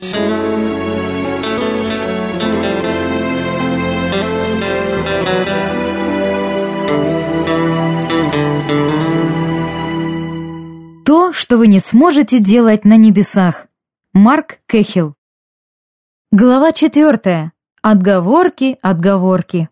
[0.00, 0.06] То,
[11.34, 13.66] что вы не сможете делать на небесах.
[14.14, 15.16] Марк Кэхилл.
[16.32, 17.52] Глава четвертая.
[17.82, 19.68] Отговорки, отговорки.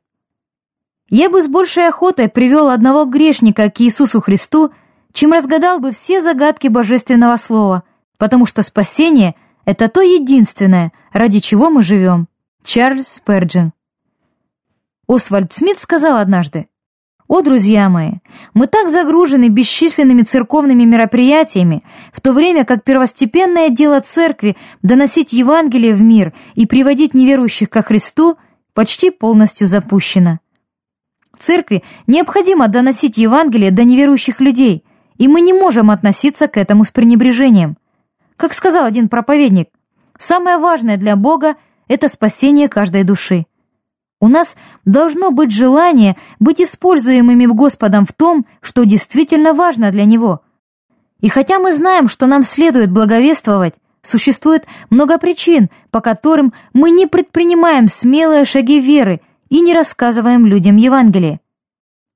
[1.08, 4.74] Я бы с большей охотой привел одного грешника к Иисусу Христу,
[5.14, 7.84] чем разгадал бы все загадки божественного слова,
[8.18, 9.34] потому что спасение—
[9.68, 12.26] это то единственное, ради чего мы живем.
[12.64, 13.74] Чарльз Сперджин.
[15.06, 16.68] Освальд Смит сказал однажды,
[17.26, 18.12] о, друзья мои,
[18.54, 21.82] мы так загружены бесчисленными церковными мероприятиями,
[22.14, 27.82] в то время как первостепенное дело церкви доносить Евангелие в мир и приводить неверующих ко
[27.82, 28.38] Христу
[28.72, 30.38] почти полностью запущено.
[31.36, 34.82] Церкви необходимо доносить Евангелие до неверующих людей,
[35.18, 37.76] и мы не можем относиться к этому с пренебрежением.
[38.38, 39.68] Как сказал один проповедник,
[40.16, 41.56] самое важное для Бога—
[41.88, 43.46] это спасение каждой души.
[44.20, 50.04] У нас должно быть желание быть используемыми в Господом в том, что действительно важно для
[50.04, 50.40] Него.
[51.20, 57.06] И хотя мы знаем, что нам следует благовествовать, существует много причин, по которым мы не
[57.06, 61.40] предпринимаем смелые шаги веры и не рассказываем людям Евангелие.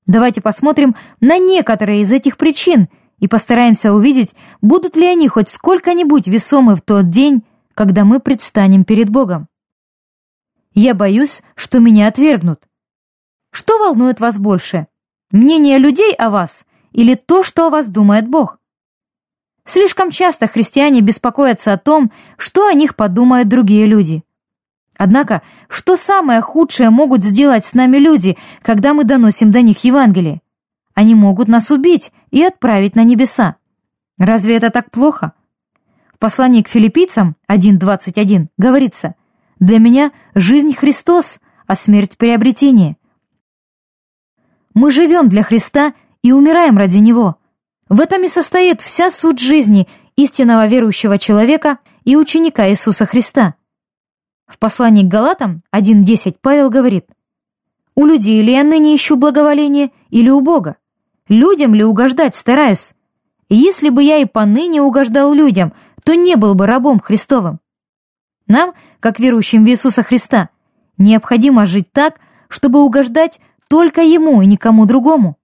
[0.06, 2.88] Давайте посмотрим на некоторые из этих причин
[3.22, 8.84] и постараемся увидеть, будут ли они хоть сколько-нибудь весомы в тот день, когда мы предстанем
[8.84, 9.46] перед Богом.
[10.74, 12.64] Я боюсь, что меня отвергнут.
[13.52, 14.88] Что волнует вас больше?
[15.30, 18.58] Мнение людей о вас или то, что о вас думает Бог?
[19.64, 24.24] Слишком часто христиане беспокоятся о том, что о них подумают другие люди.
[24.96, 30.42] Однако, что самое худшее могут сделать с нами люди, когда мы доносим до них Евангелие?
[30.94, 33.54] Они могут нас убить и отправить на небеса.
[34.18, 35.34] Разве это так плохо?
[36.12, 39.14] В послании к филиппийцам 1.21 говорится–
[39.62, 42.96] для меня жизнь Христос, а смерть приобретение.
[44.74, 47.36] Мы живем для Христа и умираем ради Него.
[47.88, 49.86] В этом и состоит вся суть жизни
[50.16, 53.54] истинного верующего человека и ученика Иисуса Христа.
[54.48, 57.06] В послании к Галатам 1.10 Павел говорит,
[57.94, 60.76] «У людей ли я ныне ищу благоволение или у Бога?
[61.32, 62.92] Людям ли угождать стараюсь?
[63.48, 65.72] Если бы я и поныне угождал людям,
[66.04, 67.58] то не был бы рабом Христовым.
[68.48, 70.50] Нам, как верующим в Иисуса Христа,
[70.98, 75.38] необходимо жить так, чтобы угождать только Ему и никому другому.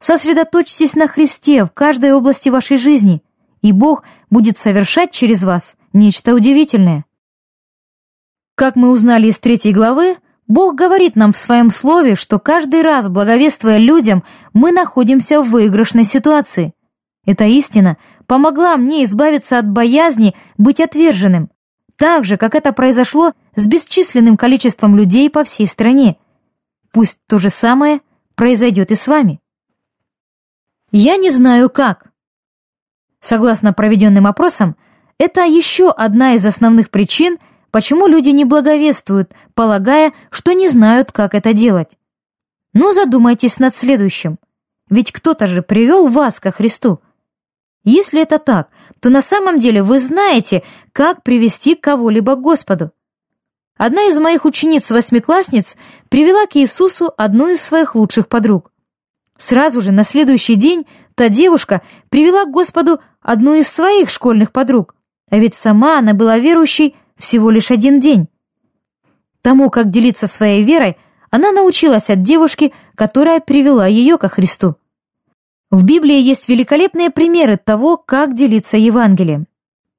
[0.00, 3.22] Сосредоточьтесь на Христе в каждой области вашей жизни,
[3.62, 7.04] и Бог будет совершать через вас нечто удивительное.
[8.56, 10.16] Как мы узнали из третьей главы,
[10.48, 16.04] Бог говорит нам в своем слове, что каждый раз, благовествуя людям, мы находимся в выигрышной
[16.04, 16.72] ситуации.
[17.26, 21.50] Эта истина помогла мне избавиться от боязни быть отверженным,
[21.96, 26.16] так же, как это произошло с бесчисленным количеством людей по всей стране.
[26.92, 28.00] Пусть то же самое
[28.34, 29.40] произойдет и с вами.
[30.90, 32.06] Я не знаю как.
[33.20, 34.76] Согласно проведенным опросам,
[35.18, 37.36] это еще одна из основных причин,
[37.70, 41.96] почему люди не благовествуют, полагая, что не знают, как это делать.
[42.72, 44.38] Но задумайтесь над следующим.
[44.90, 47.00] Ведь кто-то же привел вас ко Христу.
[47.84, 48.68] Если это так,
[49.00, 50.62] то на самом деле вы знаете,
[50.92, 52.92] как привести кого-либо к Господу.
[53.76, 55.76] Одна из моих учениц-восьмиклассниц
[56.08, 58.72] привела к Иисусу одну из своих лучших подруг.
[59.36, 60.84] Сразу же на следующий день
[61.14, 64.96] та девушка привела к Господу одну из своих школьных подруг,
[65.30, 68.28] а ведь сама она была верующей всего лишь один день.
[69.42, 70.96] Тому, как делиться своей верой,
[71.30, 74.76] она научилась от девушки, которая привела ее ко Христу.
[75.70, 79.46] В Библии есть великолепные примеры того, как делиться Евангелием.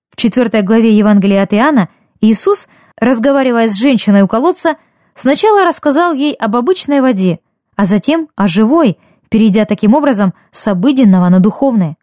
[0.10, 1.90] В четвертой главе Евангелия от Иоанна
[2.22, 4.78] Иисус, разговаривая с женщиной у колодца,
[5.14, 7.40] сначала рассказал ей об обычной воде,
[7.76, 8.98] а затем о живой,
[9.30, 11.98] перейдя таким образом с обыденного на духовное.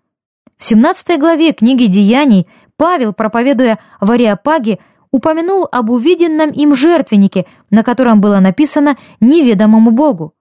[0.56, 4.78] В 17 главе книги «Деяний» Павел, проповедуя в Ариапаге,
[5.10, 10.34] упомянул об увиденном им жертвеннике, на котором было написано «неведомому Богу».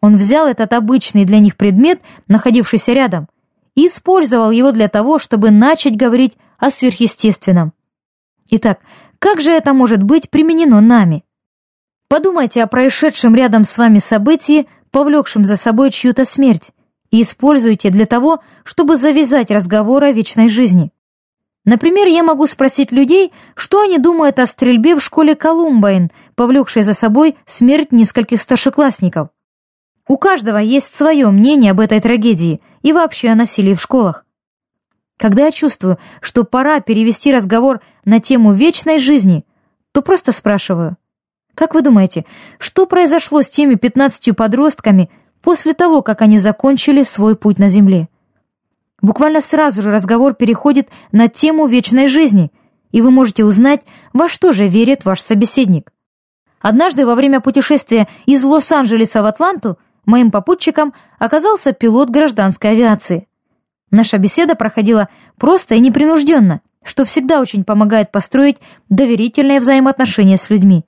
[0.00, 3.28] Он взял этот обычный для них предмет, находившийся рядом,
[3.74, 7.72] и использовал его для того, чтобы начать говорить о сверхъестественном.
[8.50, 8.80] Итак,
[9.18, 11.24] как же это может быть применено нами?
[12.08, 16.72] Подумайте о происшедшем рядом с вами событии, повлекшем за собой чью-то смерть,
[17.10, 20.90] и используйте для того, чтобы завязать разговор о вечной жизни.
[21.64, 26.92] Например, я могу спросить людей, что они думают о стрельбе в школе Колумбайн, повлекшей за
[26.92, 29.28] собой смерть нескольких старшеклассников.
[30.08, 34.26] У каждого есть свое мнение об этой трагедии и вообще о насилии в школах.
[35.18, 39.44] Когда я чувствую, что пора перевести разговор на тему вечной жизни,
[39.92, 40.96] то просто спрашиваю,
[41.54, 42.24] как вы думаете,
[42.58, 45.10] что произошло с теми 15 подростками
[45.42, 48.08] после того, как они закончили свой путь на Земле?
[49.02, 52.52] Буквально сразу же разговор переходит на тему вечной жизни,
[52.92, 53.82] и вы можете узнать,
[54.12, 55.92] во что же верит ваш собеседник.
[56.60, 59.76] Однажды во время путешествия из Лос-Анджелеса в Атланту
[60.06, 63.26] моим попутчиком оказался пилот гражданской авиации.
[63.90, 68.58] Наша беседа проходила просто и непринужденно, что всегда очень помогает построить
[68.88, 70.84] доверительные взаимоотношения с людьми.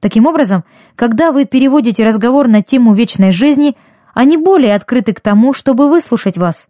[0.00, 0.64] Таким образом,
[0.96, 3.76] когда вы переводите разговор на тему вечной жизни,
[4.12, 6.68] они более открыты к тому, чтобы выслушать вас.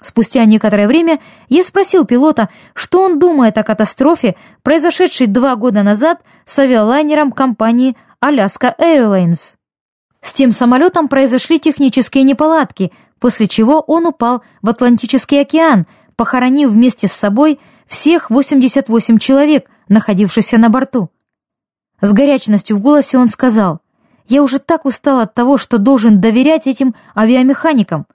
[0.00, 6.20] Спустя некоторое время я спросил пилота, что он думает о катастрофе, произошедшей два года назад
[6.44, 9.56] с авиалайнером компании Alaska Airlines.
[10.22, 15.86] С тем самолетом произошли технические неполадки, после чего он упал в Атлантический океан,
[16.16, 21.10] похоронив вместе с собой всех 88 человек, находившихся на борту.
[22.00, 23.80] С горячностью в голосе он сказал,
[24.28, 28.06] «Я уже так устал от того, что должен доверять этим авиамеханикам.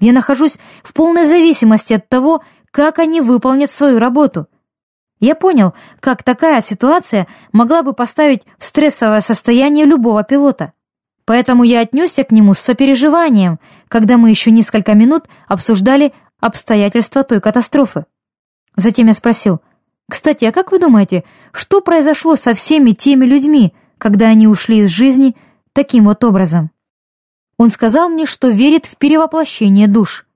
[0.00, 4.46] Я нахожусь в полной зависимости от того, как они выполнят свою работу.
[5.20, 10.72] Я понял, как такая ситуация могла бы поставить в стрессовое состояние любого пилота.
[11.26, 17.40] Поэтому я отнесся к нему с сопереживанием, когда мы еще несколько минут обсуждали обстоятельства той
[17.42, 18.06] катастрофы.
[18.76, 19.60] Затем я спросил,
[20.10, 24.90] «Кстати, а как вы думаете, что произошло со всеми теми людьми, когда они ушли из
[24.90, 25.36] жизни
[25.74, 26.70] таким вот образом?»
[27.60, 30.26] Он сказал мне, что верит в перевоплощение душ.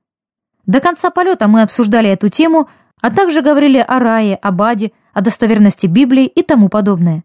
[0.67, 2.69] До конца полета мы обсуждали эту тему,
[3.01, 7.25] а также говорили о рае, об аде, о достоверности Библии и тому подобное.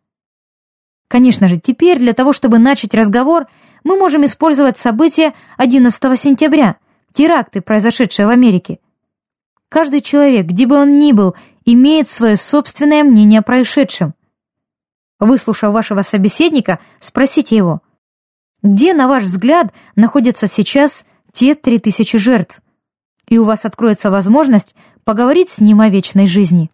[1.09, 3.47] Конечно же, теперь для того, чтобы начать разговор,
[3.83, 6.77] мы можем использовать события 11 сентября,
[7.11, 8.79] теракты, произошедшие в Америке.
[9.67, 11.35] Каждый человек, где бы он ни был,
[11.65, 14.13] имеет свое собственное мнение о происшедшем.
[15.19, 17.81] Выслушав вашего собеседника, спросите его–
[18.61, 22.61] где, на ваш взгляд, находятся сейчас те три тысячи жертв?
[23.27, 26.69] И у вас откроется возможность поговорить с ним о вечной жизни.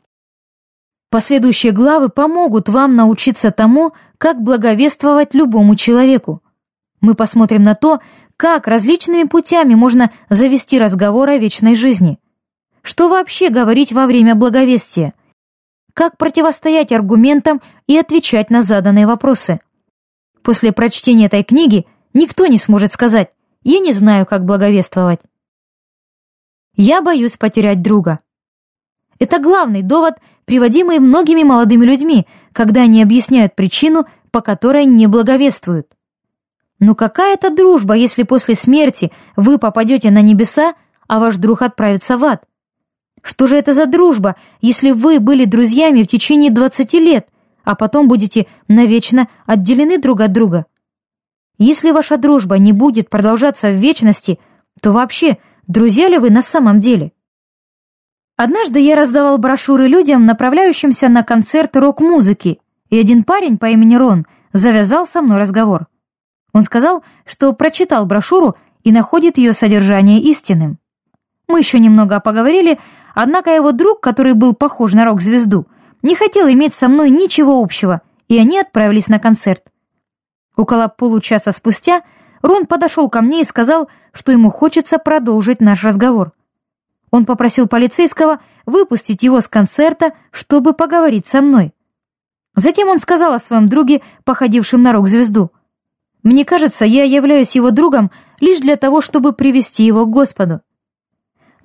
[1.12, 6.42] Последующие главы помогут вам научиться тому, как благовествовать любому человеку.
[7.02, 8.00] Мы посмотрим на то,
[8.38, 12.20] как различными путями можно завести разговор о вечной жизни.
[12.82, 15.14] Что вообще говорить во время благовестия?
[15.94, 19.60] Как противостоять аргументам и отвечать на заданные вопросы?
[20.46, 23.32] После прочтения этой книги никто не сможет сказать
[23.64, 25.20] «я не знаю, как благовествовать».
[26.76, 28.20] Я боюсь потерять друга.
[29.18, 30.14] Это главный довод,
[30.46, 35.88] приводимый многими молодыми людьми, когда они объясняют причину, по которой не благовествуют.
[36.80, 40.76] Но какая это дружба, если после смерти вы попадете на небеса,
[41.08, 42.44] а ваш друг отправится в ад?
[43.24, 47.30] Что же это за дружба, если вы были друзьями в течение 20 лет,
[47.66, 50.66] а потом будете навечно отделены друг от друга.
[51.58, 54.40] Если ваша дружба не будет продолжаться в вечности,
[54.82, 57.12] то вообще друзья ли вы на самом деле?
[58.38, 62.60] Однажды я раздавал брошюры людям, направляющимся на концерт рок-музыки,
[62.90, 65.88] и один парень по имени Рон завязал со мной разговор.
[66.54, 70.80] Он сказал, что прочитал брошюру и находит ее содержание истинным.
[71.48, 72.80] Мы еще немного поговорили,
[73.14, 75.68] однако его друг, который был похож на рок-звезду,
[76.06, 79.64] не хотел иметь со мной ничего общего, и они отправились на концерт.
[80.56, 82.04] Около получаса спустя
[82.44, 86.34] Рон подошел ко мне и сказал, что ему хочется продолжить наш разговор.
[87.10, 91.74] Он попросил полицейского выпустить его с концерта, чтобы поговорить со мной.
[92.56, 95.52] Затем он сказал о своем друге, походившем на рок-звезду.
[96.22, 100.62] «Мне кажется, я являюсь его другом лишь для того, чтобы привести его к Господу.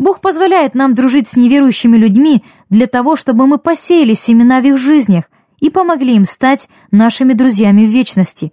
[0.01, 4.79] Бог позволяет нам дружить с неверующими людьми для того, чтобы мы посеяли семена в их
[4.79, 5.25] жизнях
[5.59, 8.53] и помогли им стать нашими друзьями в вечности.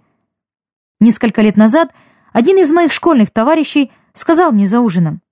[1.00, 1.92] Несколько лет назад
[2.32, 5.22] один из моих школьных товарищей сказал мне за ужином,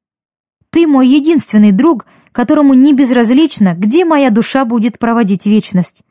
[0.71, 6.03] «Ты мой единственный друг, которому не безразлично, где моя душа будет проводить вечность».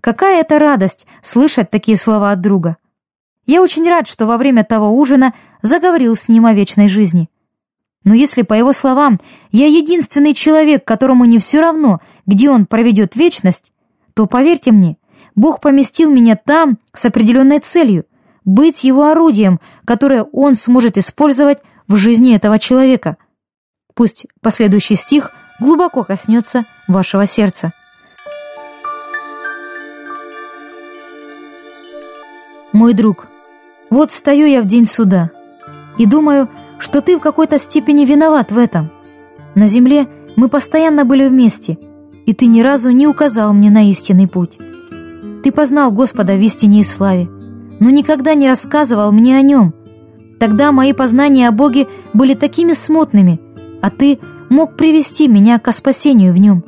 [0.00, 2.76] Какая это радость слышать такие слова от друга.
[3.46, 7.28] Я очень рад, что во время того ужина заговорил с ним о вечной жизни.
[8.08, 9.20] Но если, по его словам,
[9.52, 13.70] я единственный человек, которому не все равно, где он проведет вечность,
[14.14, 14.96] то, поверьте мне,
[15.36, 18.06] Бог поместил меня там с определенной целью—
[18.46, 23.18] быть его орудием, которое он сможет использовать в жизни этого человека.
[23.94, 27.74] Пусть последующий стих глубоко коснется вашего сердца.
[32.72, 33.28] Мой друг,
[33.90, 35.30] вот стою я в день суда
[35.98, 36.48] и думаю,
[36.78, 38.90] что ты в какой-то степени виноват в этом.
[39.54, 40.06] На земле
[40.36, 41.78] Мы постоянно были вместе,
[42.24, 44.56] и ты ни разу не указал мне на истинный путь.
[45.42, 47.28] Ты познал Господа в истине и славе,
[47.80, 49.74] но никогда не рассказывал мне о нем.
[50.38, 53.40] Тогда мои познания о Боге были такими смутными,
[53.82, 56.64] а ты мог привести меня к спасению в нем.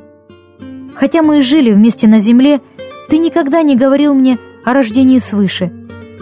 [0.95, 2.61] Хотя мы и жили вместе на земле,
[3.09, 5.73] ты никогда не говорил мне о рождении свыше.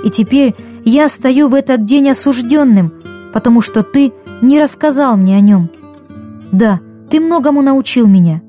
[0.04, 0.54] И теперь
[0.84, 2.92] я стою в этот день осужденным,
[3.32, 5.70] потому что ты не рассказал мне о нем.
[6.52, 6.80] Да,
[7.10, 8.42] ты многому научил меня.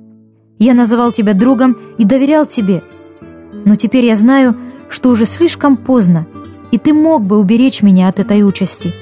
[0.57, 2.83] Я называл тебя другом и доверял тебе.
[3.65, 4.55] Но теперь я знаю,
[4.89, 6.27] что уже слишком поздно,
[6.71, 8.93] и ты мог бы уберечь меня от этой участи.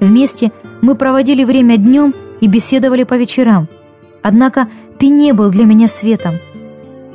[0.00, 3.68] Вместе мы проводили время днем и беседовали по вечерам.
[4.22, 4.68] Однако
[4.98, 6.36] ты не был для меня светом.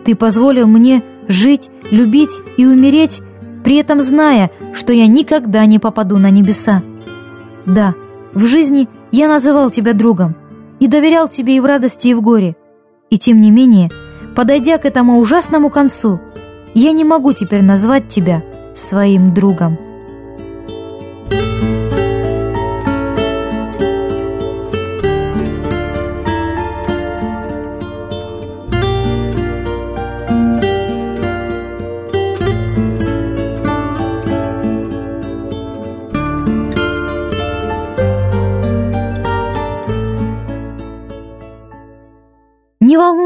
[0.06, 3.22] Ты позволил мне жить, любить и умереть,
[3.64, 6.84] при этом зная, что я никогда не попаду на небеса.
[7.66, 7.96] Да,
[8.34, 10.36] в жизни я называл тебя другом
[10.80, 12.56] и доверял тебе и в радости, и в горе.
[13.10, 13.90] И тем не менее,
[14.36, 16.20] подойдя к этому ужасному концу,
[16.74, 18.44] я не могу теперь назвать тебя
[18.74, 19.78] своим другом.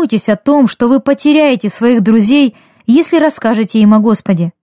[0.08, 4.54] Волнуйтесь о том, что вы потеряете своих друзей, если расскажете им о Господе.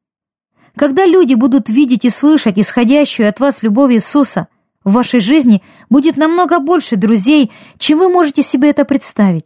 [0.74, 4.48] Когда люди будут видеть и слышать исходящую от вас любовь Иисуса,
[4.84, 9.44] в вашей жизни будет намного больше друзей, чем вы можете себе это представить.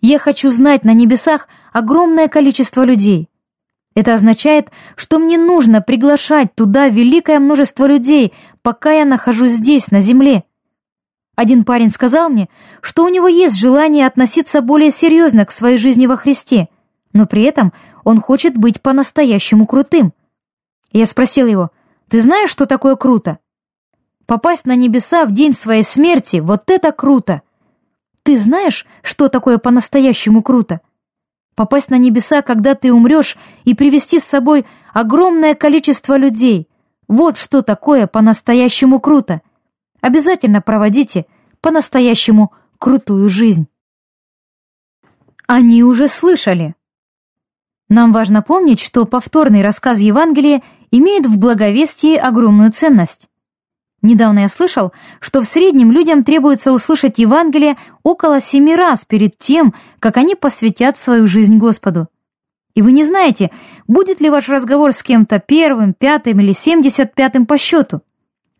[0.00, 3.28] Я хочу знать на небесах огромное количество людей.
[3.94, 8.32] Это означает, что мне нужно приглашать туда великое множество людей,
[8.62, 10.44] пока я нахожусь здесь, на земле.
[11.38, 12.48] Один парень сказал мне,
[12.80, 16.66] что у него есть желание относиться более серьезно к своей жизни во Христе,
[17.12, 20.12] но при этом он хочет быть по-настоящему крутым.
[20.90, 21.70] Я спросил его,
[22.08, 23.38] «Ты знаешь, что такое круто?»
[24.26, 27.42] Попасть на небеса в день своей смерти— вот это круто!
[28.24, 30.80] Ты знаешь, что такое по-настоящему круто?
[31.54, 36.66] Попасть на небеса, когда ты умрешь, и привести с собой огромное количество людей—
[37.06, 39.40] вот что такое по-настоящему круто!
[40.00, 41.26] Обязательно проводите
[41.60, 43.66] по-настоящему крутую жизнь.
[45.46, 46.74] Они уже слышали.
[47.88, 53.28] Нам важно помнить, что повторный рассказ Евангелия имеет в благовестии огромную ценность.
[54.00, 59.74] Недавно я слышал, что в среднем людям требуется услышать Евангелие около семи раз перед тем,
[59.98, 62.08] как они посвятят свою жизнь Господу.
[62.74, 63.50] И вы не знаете,
[63.88, 68.02] будет ли ваш разговор с кем-то первым, пятым или семьдесят пятым по счету.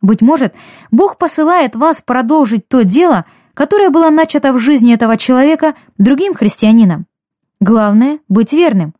[0.00, 0.54] Быть может,
[0.90, 3.24] Бог посылает вас продолжить то дело,
[3.54, 7.06] которое было начато в жизни этого человека другим христианином.
[7.60, 8.94] Главное— быть верным.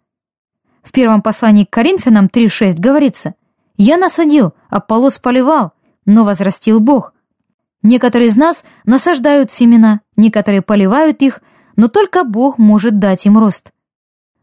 [0.83, 3.35] В первом послании к Коринфянам 3.6 говорится
[3.76, 5.73] «Я насадил, Аполлос поливал,
[6.07, 7.12] но возрастил Бог».
[7.83, 11.40] Некоторые из нас насаждают семена, некоторые поливают их,
[11.76, 13.71] но только Бог может дать им рост.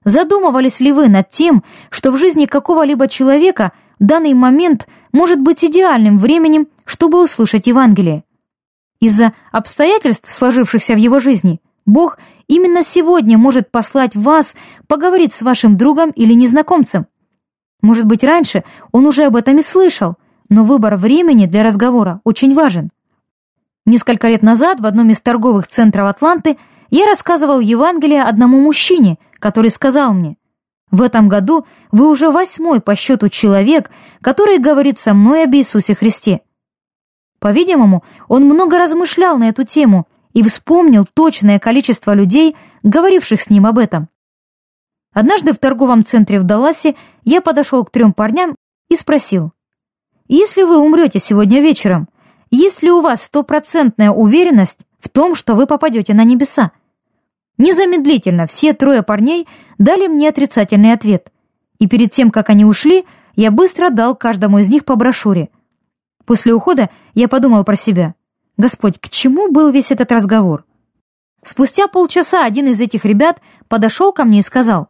[0.06, 6.18] Задумывались ли вы над тем, что в жизни какого-либо человека– данный момент может быть идеальным
[6.18, 8.24] временем, чтобы услышать Евангелие.
[9.00, 14.56] Из-за обстоятельств, сложившихся в его жизни, Бог именно сегодня может послать вас
[14.88, 17.08] поговорить с вашим другом или незнакомцем.
[17.82, 20.16] Может быть, раньше он уже об этом и слышал,
[20.50, 22.90] но выбор времени для разговора очень важен.
[23.86, 26.58] Несколько лет назад в одном из торговых центров Атланты
[26.90, 30.38] я рассказывал Евангелие одному мужчине, который сказал мне–
[30.96, 35.94] в этом году вы уже восьмой по счету человек, который говорит со мной об Иисусе
[35.94, 36.42] Христе.
[37.40, 43.66] По-видимому, он много размышлял на эту тему и вспомнил точное количество людей, говоривших с ним
[43.66, 44.10] об этом.
[45.14, 48.56] Однажды в торговом центре в Далласе я подошел к трем парням
[48.90, 49.52] и спросил,
[50.28, 52.08] «Если вы умрете сегодня вечером,
[52.52, 56.72] есть ли у вас стопроцентная уверенность в том, что вы попадете на небеса?»
[57.58, 59.48] Незамедлительно все трое парней
[59.78, 61.32] дали мне отрицательный ответ,
[61.80, 65.50] и перед тем, как они ушли, я быстро дал каждому из них по брошюре.
[66.26, 68.16] После ухода я подумал про себя.
[68.58, 70.66] Господь, к чему был весь этот разговор?
[71.44, 74.88] Спустя полчаса один из этих ребят подошел ко мне и сказал,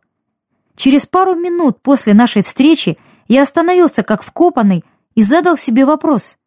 [0.76, 6.38] «Через пару минут после нашей встречи я остановился как вкопанный и задал себе вопрос.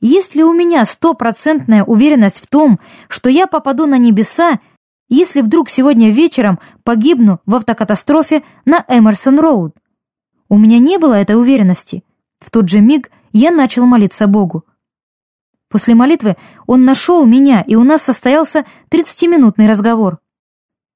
[0.00, 4.60] Есть ли у меня стопроцентная уверенность в том, что я попаду на небеса
[5.08, 9.74] если вдруг сегодня вечером погибну в автокатастрофе на Эмерсон-Роуд?
[10.48, 12.04] У меня не было этой уверенности.
[12.40, 14.64] В тот же миг я начал молиться Богу.
[15.68, 16.36] После молитвы
[16.66, 20.18] он нашел меня, и у нас состоялся 30-минутный разговор.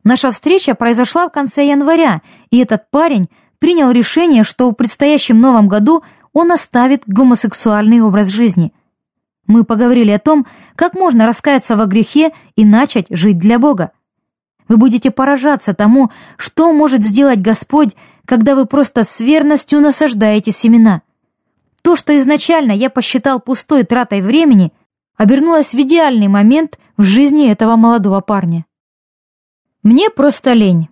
[0.04, 3.28] Наша встреча произошла в конце января, и этот парень
[3.58, 6.02] принял решение, что в предстоящем новом году
[6.32, 8.72] он оставит гомосексуальный образ жизни.
[9.46, 13.92] Мы поговорили о том, как можно раскаяться во грехе и начать жить для Бога.
[14.68, 21.02] Вы будете поражаться тому, что может сделать Господь, когда вы просто с верностью насаждаете семена.
[21.82, 24.72] То, что изначально я посчитал пустой тратой времени,
[25.16, 28.64] обернулось в идеальный момент в жизни этого молодого парня.
[29.82, 30.88] Мне просто лень.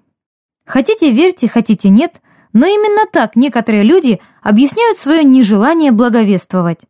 [0.67, 2.21] Хотите верьте, хотите нет,
[2.53, 6.81] но именно так некоторые люди объясняют свое нежелание благовествовать.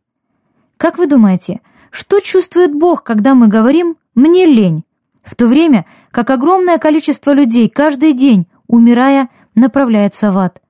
[0.77, 1.61] Как вы думаете,
[1.91, 4.83] что чувствует Бог, когда мы говорим «мне лень»,
[5.23, 10.61] в то время как огромное количество людей каждый день, умирая, направляется в ад?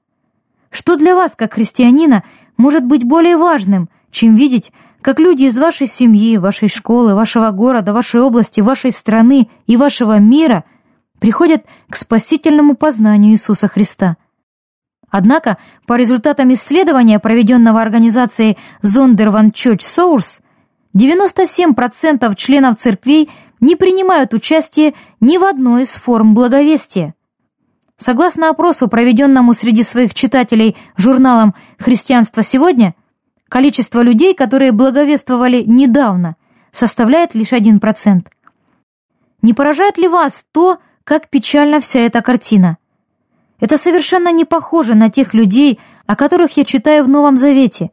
[0.70, 2.24] Что для вас, как христианина,
[2.58, 4.72] может быть более важным, чем видеть,
[5.02, 10.20] как люди из вашей семьи, вашей школы, вашего города, вашей области, вашей страны и вашего
[10.20, 10.64] мира
[11.20, 14.18] приходят к спасительному познанию Иисуса Христа.
[15.10, 15.58] Однако,
[15.88, 20.42] по результатам исследования, проведенного организацией Zondervan Church Source,
[20.96, 23.30] 97% членов церквей
[23.62, 27.16] не принимают участие ни в одной из форм благовестия.
[27.96, 32.96] Согласно опросу, проведенному среди своих читателей журналом «Христианство сегодня»,
[33.48, 36.36] количество людей, которые благовествовали недавно,
[36.72, 38.26] составляет лишь 1%.
[39.44, 42.78] Не поражает ли вас то, как печальна вся эта картина.
[43.60, 47.92] Это совершенно не похоже на тех людей, о которых я читаю в Новом Завете.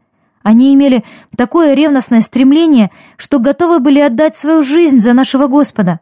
[0.49, 1.05] Они имели
[1.37, 6.00] такое ревностное стремление, что готовы были отдать свою жизнь за нашего Господа.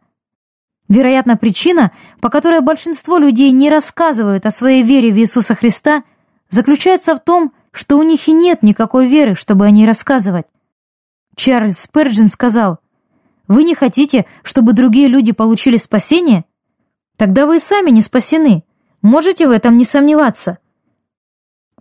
[0.89, 6.05] Вероятно, причина, по которой большинство людей не рассказывают о своей вере в Иисуса Христа,
[6.49, 10.47] заключается в том, что у них и нет никакой веры, чтобы о ней рассказывать.
[11.35, 12.79] Чарльз Спurgeon сказал,
[13.49, 16.45] «Вы не хотите, чтобы другие люди получили спасение?
[17.17, 18.63] Тогда вы и сами не спасены.
[19.03, 20.59] Можете в этом не сомневаться.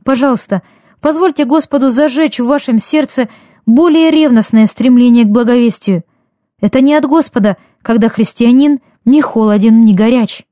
[0.04, 0.62] Пожалуйста,
[1.06, 3.30] позвольте Господу зажечь в вашем сердце
[3.68, 6.04] более ревностное стремление к благовестию.
[6.60, 10.48] Это не от Господа, когда христианин не холоден, не горяч.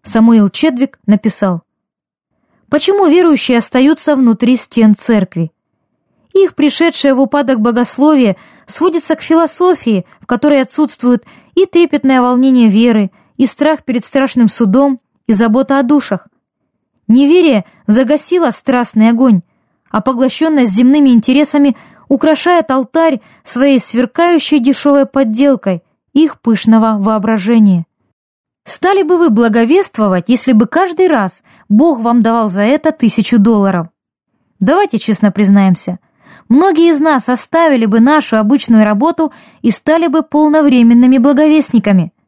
[0.00, 1.64] Самуил Чедвик написал,
[2.70, 5.52] «Почему верующие остаются внутри стен церкви?
[6.32, 13.10] Их пришедшее в упадок богословие сводится к философии, в которой отсутствует и трепетное волнение веры,
[13.36, 16.26] и страх перед страшным судом, и забота о душах.
[17.08, 19.42] Неверие загасило страстный огонь,
[19.90, 21.76] а поглощенность земными интересами
[22.08, 27.86] украшает алтарь своей сверкающей дешевой подделкой их пышного воображения.
[28.64, 33.88] Стали бы вы благовествовать, если бы каждый раз Бог вам давал за это тысячу долларов?
[34.60, 35.98] Давайте честно признаемся,
[36.48, 42.12] многие из нас оставили бы нашу обычную работу и стали бы полновременными благовестниками–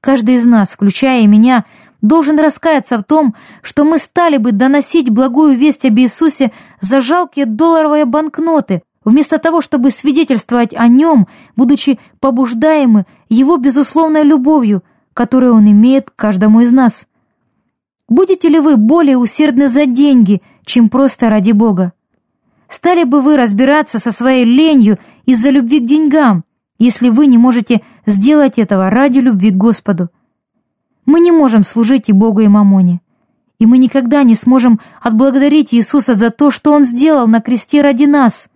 [0.00, 1.66] Каждый из нас, включая и меня,
[2.02, 7.46] должен раскаяться в том, что мы стали бы доносить благую весть об Иисусе за жалкие
[7.46, 14.82] долларовые банкноты, вместо того, чтобы свидетельствовать о Нем, будучи побуждаемы Его безусловной любовью,
[15.14, 17.06] которую Он имеет к каждому из нас.
[18.08, 21.92] Будете ли вы более усердны за деньги, чем просто ради Бога?
[22.68, 26.44] Стали бы вы разбираться со своей ленью из-за любви к деньгам,
[26.78, 30.08] если вы не можете сделать этого ради любви к Господу.
[31.06, 33.00] Мы не можем служить и Богу, и Мамоне.
[33.58, 38.04] И мы никогда не сможем отблагодарить Иисуса за то, что Он сделал на кресте ради
[38.04, 38.48] нас.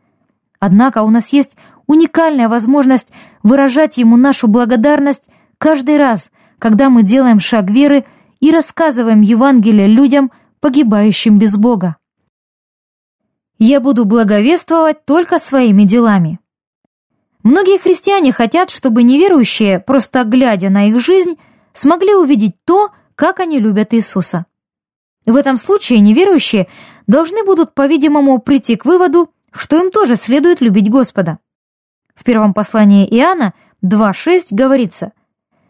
[0.59, 5.29] Однако у нас есть уникальная возможность выражать Ему нашу благодарность
[5.59, 8.05] каждый раз, когда мы делаем шаг веры
[8.41, 10.31] и рассказываем Евангелие людям,
[10.61, 11.97] погибающим без Бога.
[13.59, 16.41] Я буду благовествовать только своими делами.
[17.43, 21.37] Многие христиане хотят, чтобы неверующие, просто глядя на их жизнь,
[21.75, 24.47] смогли увидеть то, как они любят Иисуса.
[25.27, 26.69] В этом случае неверующие
[27.07, 31.39] должны будут, по-видимому, прийти к выводу, что им тоже следует любить Господа.
[32.15, 35.13] В первом послании Иоанна 2.6 говорится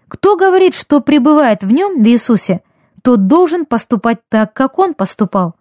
[0.09, 2.63] «Кто говорит, что пребывает в нем, в Иисусе,
[3.03, 5.55] тот должен поступать так, как он поступал».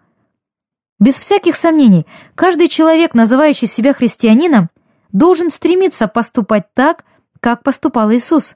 [0.99, 4.69] Без всяких сомнений, каждый человек, называющий себя христианином,
[5.12, 7.03] должен стремиться поступать так,
[7.39, 8.56] как поступал Иисус.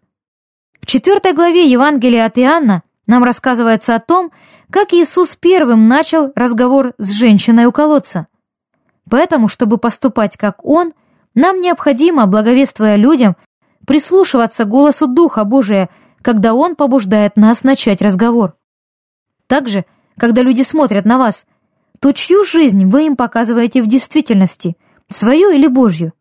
[0.81, 4.31] В четвертой главе Евангелия от Иоанна нам рассказывается о том,
[4.69, 8.27] как Иисус первым начал разговор с женщиной у колодца.
[9.09, 10.93] Поэтому, чтобы поступать как Он,
[11.33, 13.37] нам необходимо, благовествуя людям,
[13.85, 15.89] прислушиваться голосу Духа Божия,
[16.21, 18.55] когда Он побуждает нас начать разговор.
[19.47, 19.85] Также,
[20.17, 21.45] когда люди смотрят на вас,
[21.99, 24.75] то чью жизнь вы им показываете в действительности,
[25.09, 26.13] свою или Божью?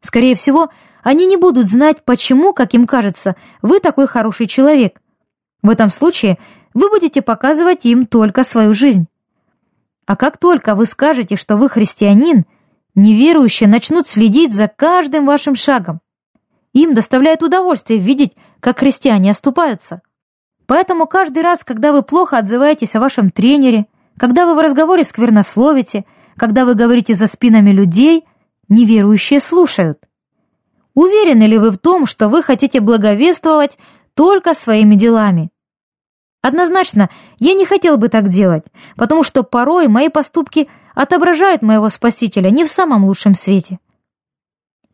[0.00, 0.70] Скорее всего,
[1.08, 5.00] они не будут знать, почему, как им кажется, вы такой хороший человек.
[5.62, 6.36] В этом случае
[6.74, 9.06] вы будете показывать им только свою жизнь.
[10.04, 12.44] А как только вы скажете, что вы христианин,
[12.94, 16.00] неверующие начнут следить за каждым вашим шагом.
[16.74, 20.02] Им доставляет удовольствие видеть, как христиане оступаются.
[20.66, 23.86] Поэтому каждый раз, когда вы плохо отзываетесь о вашем тренере,
[24.18, 26.04] когда вы в разговоре сквернословите,
[26.36, 28.26] когда вы говорите за спинами людей,
[28.68, 30.00] неверующие слушают.
[30.98, 33.78] Уверены ли вы в том, что вы хотите благовествовать
[34.14, 35.50] только своими делами?
[36.42, 37.08] Однозначно,
[37.38, 38.64] я не хотел бы так делать,
[38.96, 43.78] потому что порой мои поступки отображают моего Спасителя не в самом лучшем свете.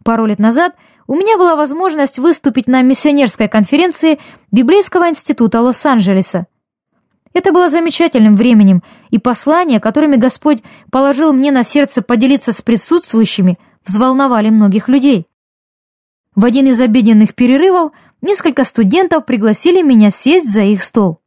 [0.05, 0.75] Пару лет назад
[1.07, 4.21] у меня была возможность выступить на миссионерской конференции
[4.53, 6.49] Библейского института Лос-Анджелеса.
[7.33, 13.59] Это было замечательным временем, и послания, которыми Господь положил мне на сердце поделиться с присутствующими,
[13.87, 15.29] взволновали многих людей.
[16.35, 21.21] В один из обеденных перерывов несколько студентов пригласили меня сесть за их стол.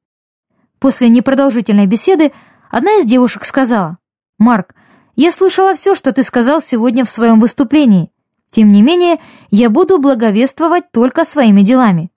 [0.79, 2.33] После непродолжительной беседы
[2.69, 3.97] одна из девушек сказала,
[4.37, 4.75] «Марк,
[5.15, 8.11] я слышала все, что ты сказал сегодня в своем выступлении.
[8.51, 12.11] Тем не менее, я буду благовествовать только своими делами».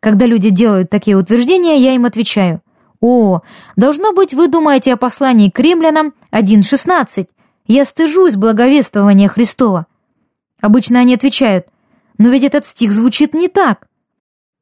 [0.00, 2.60] Когда люди делают такие утверждения, я им отвечаю,
[3.00, 3.40] «О,
[3.76, 7.28] должно быть, вы думаете о послании к римлянам 1.16.
[7.66, 9.86] Я стыжусь благовествования Христова.
[10.60, 11.66] Обычно они отвечают,
[12.18, 13.86] но ведь этот стих звучит не так.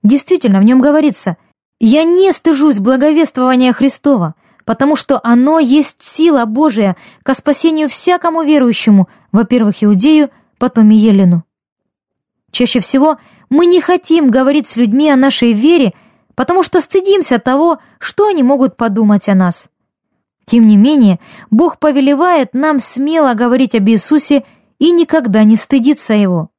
[0.03, 1.37] Действительно, в нем говорится,
[1.81, 4.35] «Я не стыжусь благовествования Христова,
[4.65, 11.45] потому что оно есть сила Божия ко спасению всякому верующему, во-первых, Иудею, потом и Елену».
[12.51, 13.19] Чаще всего
[13.51, 15.95] мы не хотим говорить с людьми о нашей вере,
[16.35, 19.69] потому что стыдимся того, что они могут подумать о нас.
[20.45, 21.19] Тем не менее,
[21.51, 24.45] Бог повелевает нам смело говорить об Иисусе
[24.79, 26.51] и никогда не стыдиться Его.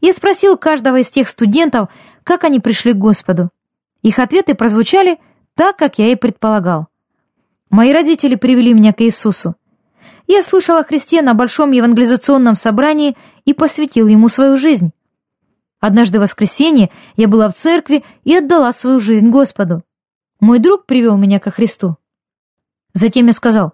[0.00, 1.88] Я спросил каждого из тех студентов,
[2.22, 3.50] как они пришли к Господу.
[4.02, 5.18] Их ответы прозвучали
[5.54, 6.86] так, как я и предполагал.
[7.68, 9.56] Мои родители привели меня к Иисусу.
[10.26, 14.92] Я слышал о Христе на большом евангелизационном собрании и посвятил ему свою жизнь.
[15.80, 19.82] Однажды в воскресенье я была в церкви и отдала свою жизнь Господу.
[20.40, 21.96] Мой друг привел меня ко Христу.
[22.92, 23.72] Затем я сказал,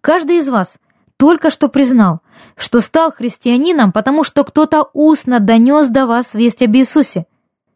[0.00, 0.78] «Каждый из вас
[1.24, 2.20] только что признал,
[2.54, 7.24] что стал христианином, потому что кто-то устно донес до вас весть об Иисусе.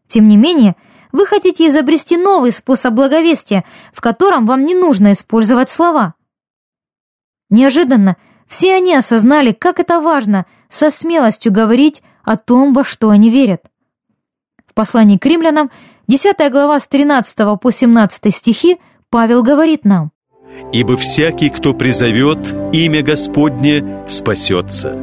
[0.07, 0.77] Тем не менее,
[1.13, 6.13] вы хотите изобрести новый способ благовестия, в котором вам не нужно использовать слова.
[7.49, 13.31] Неожиданно все они осознали, как это важно со смелостью говорить о том, во что они
[13.31, 13.63] верят.
[14.67, 15.71] В послании к римлянам,
[16.07, 20.13] 10 глава с 13 по 17 стихи, Павел говорит нам,
[20.73, 24.97] ибо всякий, кто призовет имя Господне, спасется.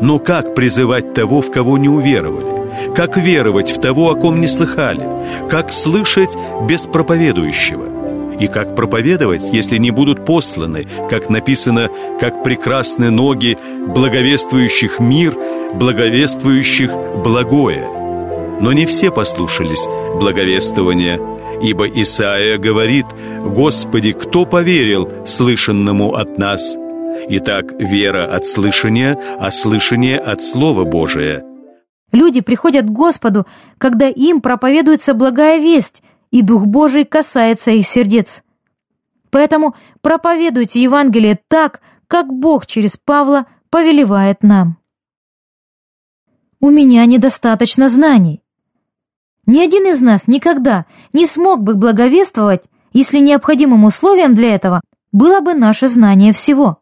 [0.00, 2.94] Но как призывать того, в кого не уверовали?
[2.94, 5.06] Как веровать в того, о ком не слыхали?
[5.48, 6.36] Как слышать
[6.68, 8.36] без проповедующего?
[8.40, 15.36] И как проповедовать, если не будут посланы, как написано, как прекрасны ноги благовествующих мир,
[15.74, 16.90] благовествующих
[17.22, 17.86] благое?
[18.60, 19.86] Но не все послушались
[20.18, 21.20] благовествования–
[21.62, 23.06] Ибо Исаия говорит,
[23.40, 26.76] «Господи, кто поверил слышанному от нас?»
[27.28, 31.44] Итак, вера от слышания, а слышание от Слова Божия.
[32.10, 33.46] Люди приходят к Господу,
[33.78, 38.42] когда им проповедуется благая весть, и Дух Божий касается их сердец.
[39.30, 44.78] Поэтому проповедуйте Евангелие так, как Бог через Павла повелевает нам.
[46.60, 48.42] У меня недостаточно знаний.
[49.46, 55.40] Ни один из нас никогда не смог бы благовествовать, если необходимым условием для этого было
[55.40, 56.78] бы наше знание всего.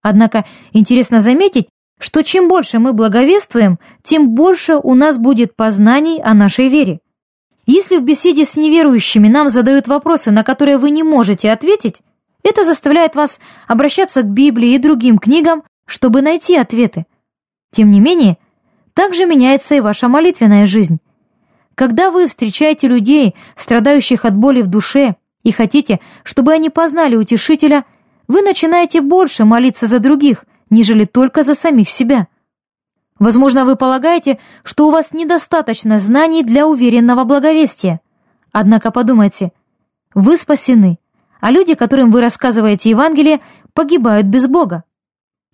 [0.00, 6.34] Однако интересно заметить, что чем больше мы благовествуем, тем больше у нас будет познаний о
[6.34, 7.00] нашей вере.
[7.66, 12.02] Если в беседе с неверующими нам задают вопросы, на которые вы не можете ответить,
[12.42, 17.06] это заставляет вас обращаться к Библии и другим книгам, чтобы найти ответы.
[17.70, 18.38] Тем не менее,
[18.94, 20.98] также меняется и ваша молитвенная жизнь.
[21.74, 27.84] Когда вы встречаете людей, страдающих от боли в душе, и хотите, чтобы они познали утешителя,
[28.28, 32.28] вы начинаете больше молиться за других, нежели только за самих себя.
[33.18, 38.00] Возможно, вы полагаете, что у вас недостаточно знаний для уверенного благовестия.
[38.52, 39.52] Однако подумайте,
[40.14, 40.98] вы спасены,
[41.40, 43.40] а люди, которым вы рассказываете Евангелие,
[43.74, 44.84] погибают без Бога.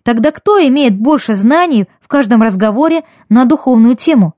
[0.03, 4.33] Тогда кто имеет больше знаний в каждом разговоре на духовную тему?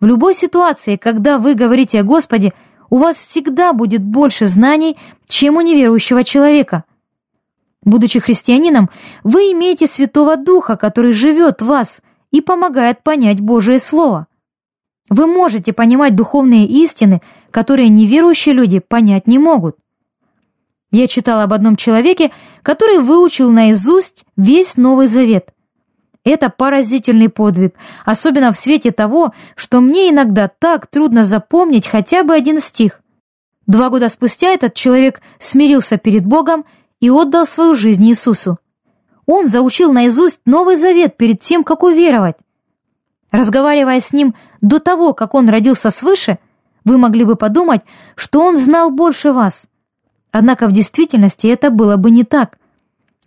[0.00, 2.52] В любой ситуации, когда вы говорите о Господе,
[2.90, 6.84] у вас всегда будет больше знаний, чем у неверующего человека.
[7.82, 8.90] Будучи христианином,
[9.24, 14.26] вы имеете Святого Духа, который живет в вас и помогает понять Божие Слово.
[15.08, 19.76] Вы можете понимать духовные истины, которые неверующие люди понять не могут.
[20.90, 22.32] Я читала об одном человеке,
[22.62, 25.52] который выучил наизусть весь Новый Завет.
[26.26, 32.34] Это поразительный подвиг, особенно в свете того, что мне иногда так трудно запомнить хотя бы
[32.34, 33.00] один стих.
[33.68, 36.64] Два года спустя этот человек смирился перед Богом
[36.98, 38.58] и отдал свою жизнь Иисусу.
[39.24, 42.36] Он заучил наизусть Новый Завет перед тем, как уверовать.
[43.30, 46.38] Разговаривая с ним до того, как он родился свыше,
[46.84, 47.82] вы могли бы подумать,
[48.16, 49.68] что он знал больше вас.
[50.32, 52.58] Однако в действительности это было бы не так.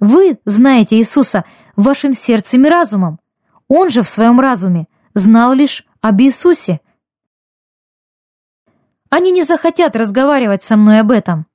[0.01, 1.45] Вы знаете Иисуса
[1.83, 3.19] вашим сердцем и разумом.
[3.67, 6.81] Он же в своем разуме знал лишь об Иисусе.
[9.09, 11.45] Они не захотят разговаривать со мной об этом.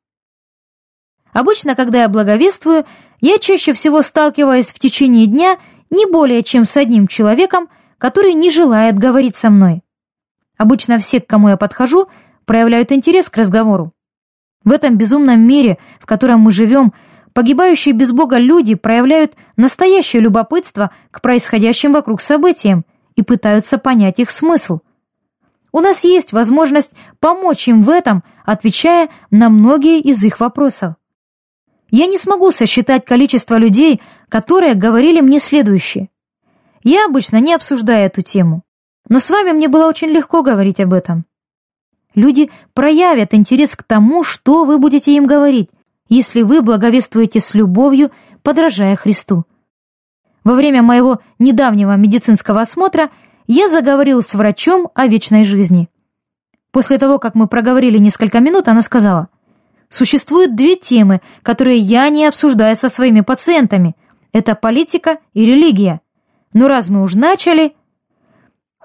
[1.32, 2.84] Обычно, когда я благовествую,
[3.20, 5.58] я чаще всего сталкиваюсь в течение дня
[5.90, 9.82] не более чем с одним человеком, который не желает говорить со мной.
[10.56, 12.08] Обычно все, к кому я подхожу,
[12.44, 13.92] проявляют интерес к разговору.
[14.64, 16.92] В этом безумном мире, в котором мы живем,
[17.34, 24.30] погибающие без Бога люди проявляют настоящее любопытство к происходящим вокруг событиям и пытаются понять их
[24.30, 24.78] смысл.
[25.72, 30.94] У нас есть возможность помочь им в этом, отвечая на многие из их вопросов.
[31.90, 36.10] Я не смогу сосчитать количество людей, которые говорили мне следующее.
[36.84, 38.62] Я обычно не обсуждаю эту тему,
[39.08, 41.24] но с вами мне было очень легко говорить об этом.
[42.14, 45.70] Люди проявят интерес к тому, что вы будете им говорить,
[46.08, 48.10] если вы благовествуете с любовью,
[48.42, 49.44] подражая Христу.
[50.44, 53.10] Во время моего недавнего медицинского осмотра
[53.46, 55.88] я заговорил с врачом о вечной жизни.
[56.70, 59.28] После того, как мы проговорили несколько минут, она сказала,
[59.88, 63.96] «Существуют две темы, которые я не обсуждаю со своими пациентами.
[64.32, 66.00] Это политика и религия.
[66.52, 67.74] Но раз мы уж начали...»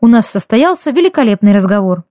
[0.01, 2.05] У нас состоялся великолепный разговор.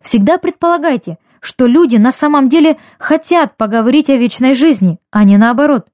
[0.00, 5.88] Всегда предполагайте, что люди на самом деле хотят поговорить о вечной жизни, а не наоборот.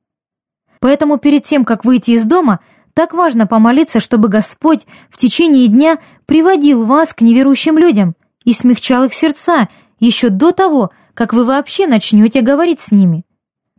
[0.78, 2.60] Поэтому перед тем, как выйти из дома,
[2.94, 9.04] так важно помолиться, чтобы Господь в течение дня приводил вас к неверующим людям и смягчал
[9.04, 13.24] их сердца еще до того, как вы вообще начнете говорить с ними.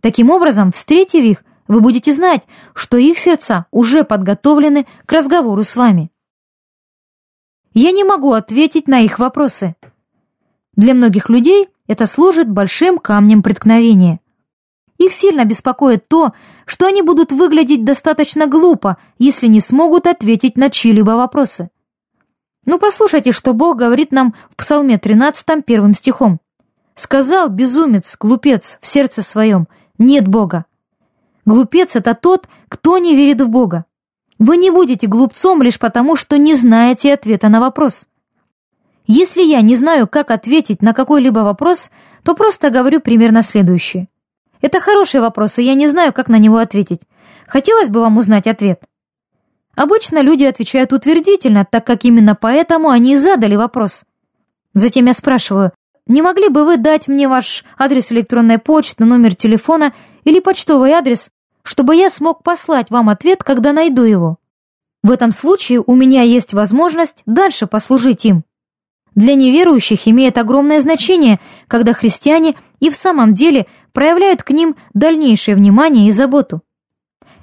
[0.02, 5.78] Таким образом, встретив их, вы будете знать, что их сердца уже подготовлены к разговору с
[5.78, 6.12] вами.
[7.74, 9.76] Я не могу ответить на их вопросы,
[10.76, 14.20] для многих людей это служит большим камнем преткновения.
[14.98, 16.34] Их сильно беспокоит то,
[16.66, 21.70] что они будут выглядеть достаточно глупо, если не смогут ответить на чьи-либо вопросы.
[22.66, 26.40] Ну послушайте, что Бог говорит нам в Псалме 13 первым стихом.
[26.94, 30.66] «Сказал безумец, глупец, в сердце своем, нет Бога».
[31.46, 33.86] Глупец— это тот, кто не верит в Бога.
[34.38, 38.08] Вы не будете глупцом лишь потому, что не знаете ответа на вопрос.
[39.14, 41.92] Если я не знаю, как ответить на какой-либо вопрос,
[42.24, 44.08] то просто говорю примерно следующее.
[44.62, 47.02] Это хороший вопрос, и я не знаю, как на него ответить.
[47.46, 48.84] Хотелось бы вам узнать ответ.
[49.76, 54.06] Обычно люди отвечают утвердительно, так как именно поэтому они и задали вопрос.
[54.74, 55.74] Затем я спрашиваю,
[56.08, 59.94] не могли бы вы дать мне ваш адрес электронной почты, номер телефона
[60.24, 61.32] или почтовый адрес,
[61.64, 64.38] чтобы я смог послать вам ответ, когда найду его?
[65.04, 68.46] В этом случае у меня есть возможность дальше послужить им.
[69.16, 75.56] Для неверующих имеет огромное значение, когда христиане и в самом деле проявляют к ним дальнейшее
[75.56, 76.62] внимание и заботу.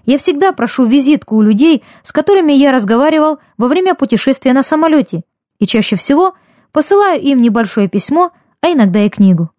[0.07, 5.23] Я всегда прошу визитку у людей, с которыми я разговаривал во время путешествия на самолете,
[5.59, 6.35] и чаще всего
[6.73, 9.51] посылаю им небольшое письмо, а иногда и книгу.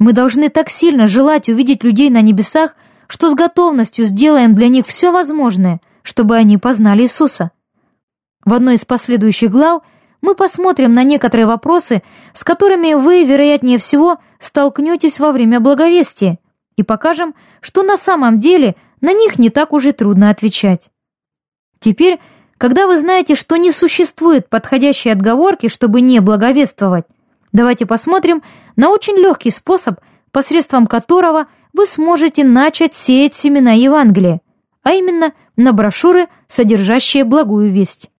[0.00, 2.74] Мы должны так сильно желать увидеть людей на небесах,
[3.06, 7.52] что с готовностью сделаем для них все возможное, чтобы они познали Иисуса.
[8.44, 9.82] В одной из последующих глав
[10.22, 16.38] мы посмотрим на некоторые вопросы, с которыми вы, вероятнее всего, столкнетесь во время благовестия,
[16.76, 20.88] и покажем, что на самом деле на них не так уж и трудно отвечать.
[21.80, 22.20] Теперь,
[22.56, 27.04] когда вы знаете, что не существует подходящей отговорки, чтобы не благовествовать,
[27.52, 28.42] давайте посмотрим
[28.76, 29.98] на очень легкий способ,
[30.30, 34.40] посредством которого вы сможете начать сеять семена Евангелия,
[34.84, 38.11] а именно на брошюры, содержащие благую весть.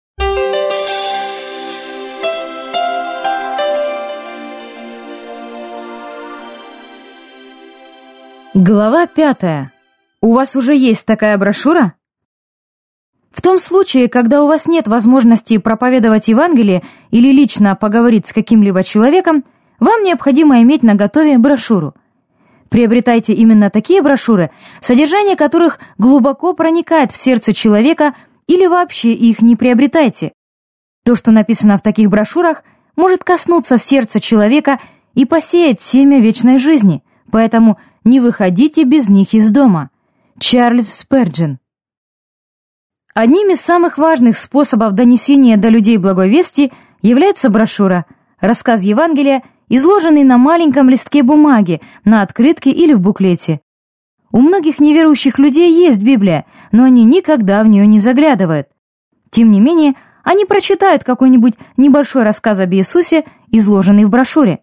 [8.54, 9.72] Глава пятая.
[10.20, 11.94] У вас уже есть такая брошюра?
[13.30, 18.84] В том случае, когда у вас нет возможности проповедовать Евангелие или лично поговорить с каким-либо
[18.84, 19.46] человеком,
[19.80, 21.94] вам необходимо иметь на готове брошюру.
[22.68, 24.50] Приобретайте именно такие брошюры,
[24.82, 28.14] содержание которых глубоко проникает в сердце человека
[28.48, 30.32] или вообще их не приобретайте.
[31.06, 32.64] То, что написано в таких брошюрах,
[32.96, 34.78] может коснуться сердца человека
[35.14, 39.90] и посеять семя вечной жизни, поэтому не выходите без них из дома.
[40.38, 41.58] Чарльз Сперджин
[43.14, 48.06] Одним из самых важных способов донесения до людей благой вести является брошюра,
[48.40, 53.62] рассказ Евангелия изложенный на маленьком листке бумаги, на открытке или в буклете.
[54.30, 58.68] У многих неверующих людей есть Библия, но они никогда в нее не заглядывают.
[59.30, 64.60] Тем не менее, они прочитают какой-нибудь небольшой рассказ об Иисусе, изложенный в брошюре.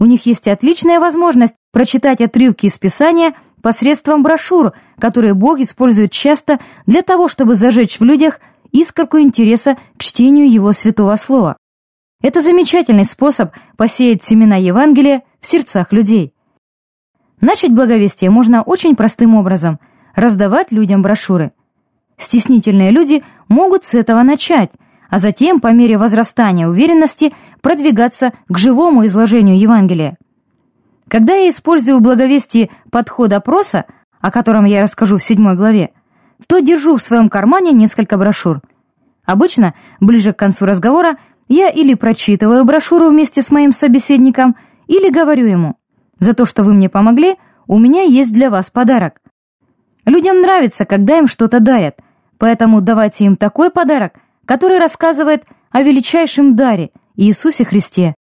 [0.00, 6.58] У них есть отличная возможность прочитать отрывки из Писания посредством брошюр, которые Бог использует часто
[6.86, 8.40] для того, чтобы зажечь в людях
[8.72, 11.58] искорку интереса к чтению Его святого слова.
[12.22, 16.32] Это замечательный способ посеять семена Евангелия в сердцах людей.
[17.42, 19.80] Начать благовестие можно очень простым образом–
[20.14, 21.52] раздавать людям брошюры.
[22.16, 24.70] Стеснительные люди могут с этого начать,
[25.10, 30.16] а затем, по мере возрастания уверенности, продвигаться к живому изложению Евангелия.
[31.08, 33.84] Когда я использую в благовестии подход опроса,
[34.20, 35.90] о котором я расскажу в седьмой главе,
[36.46, 38.60] то держу в своем кармане несколько брошюр.
[39.24, 41.16] Обычно, ближе к концу разговора,
[41.48, 45.76] я или прочитываю брошюру вместе с моим собеседником, или говорю ему,
[46.20, 49.20] «За то, что вы мне помогли, у меня есть для вас подарок».
[50.06, 51.96] Людям нравится, когда им что-то дарят,
[52.38, 54.14] поэтому давайте им такой подарок,
[54.50, 58.16] который рассказывает о величайшем даре Иисусе Христе.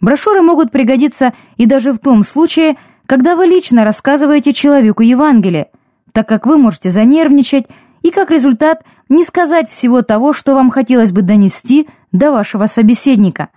[0.00, 5.70] Брошюры могут пригодиться и даже в том случае, когда вы лично рассказываете человеку Евангелие,
[6.12, 7.66] так как вы можете занервничать
[8.00, 13.50] и как результат не сказать всего того, что вам хотелось бы донести до вашего собеседника.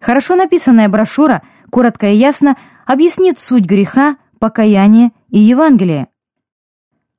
[0.00, 1.40] Хорошо написанная брошюра,
[1.70, 6.08] коротко и ясно, объяснит суть греха, покаяния и Евангелия.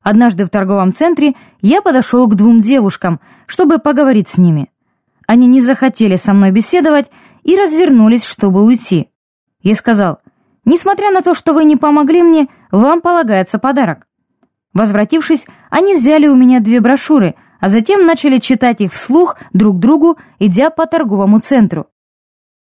[0.09, 4.71] Однажды в торговом центре я подошел к двум девушкам, чтобы поговорить с ними.
[5.27, 7.11] Они не захотели со мной беседовать
[7.43, 9.11] и развернулись, чтобы уйти.
[9.61, 10.17] Я сказал,
[10.65, 14.07] «Несмотря на то, что вы не помогли мне, вам полагается подарок».
[14.73, 20.17] Возвратившись, они взяли у меня две брошюры, а затем начали читать их вслух друг другу,
[20.39, 21.85] идя по торговому центру.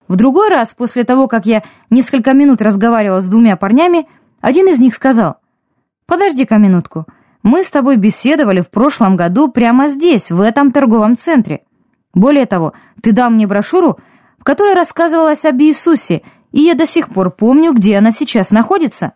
[0.07, 4.07] В другой раз, после того, как я несколько минут разговаривал с двумя парнями,
[4.43, 5.37] один из них сказал,
[6.05, 7.07] «Подожди-ка минутку,
[7.43, 11.63] мы с тобой беседовали в прошлом году прямо здесь, в этом торговом центре.
[12.15, 12.73] Более того,
[13.03, 13.99] ты дал мне брошюру,
[14.39, 16.23] в которой рассказывалось об Иисусе,
[16.53, 19.13] и я до сих пор помню, где она сейчас находится».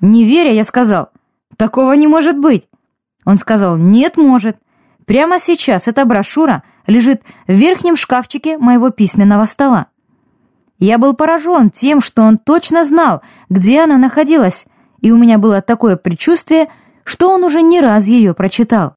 [0.00, 1.10] Не веря, я сказал,
[1.58, 2.68] Такого не может быть.
[3.24, 4.56] Он сказал, нет, может.
[5.06, 9.88] Прямо сейчас эта брошюра лежит в верхнем шкафчике моего письменного стола.
[10.78, 14.66] Я был поражен тем, что он точно знал, где она находилась,
[15.00, 16.68] и у меня было такое предчувствие,
[17.08, 18.94] что он уже не раз ее прочитал.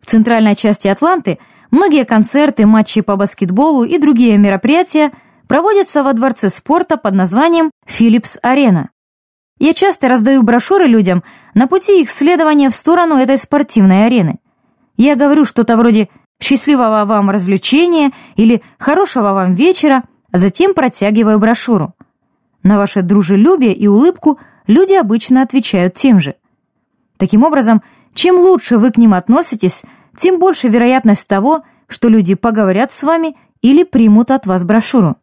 [0.00, 1.38] В центральной части Атланты
[1.70, 5.12] многие концерты, матчи по баскетболу и другие мероприятия
[5.46, 8.88] проводятся во дворце спорта под названием «Филлипс-арена».
[9.60, 11.22] Я часто раздаю брошюры людям
[11.54, 14.40] на пути их следования в сторону этой спортивной арены.
[14.96, 16.08] Я говорю что-то вроде
[16.42, 21.94] «счастливого вам развлечения» или «хорошего вам вечера», а затем протягиваю брошюру.
[22.64, 26.34] На ваше дружелюбие и улыбку люди обычно отвечают тем же.
[27.22, 29.84] Таким образом, чем лучше вы к ним относитесь,
[30.16, 35.14] тем больше вероятность того, что люди поговорят с вами или примут от вас брошюру.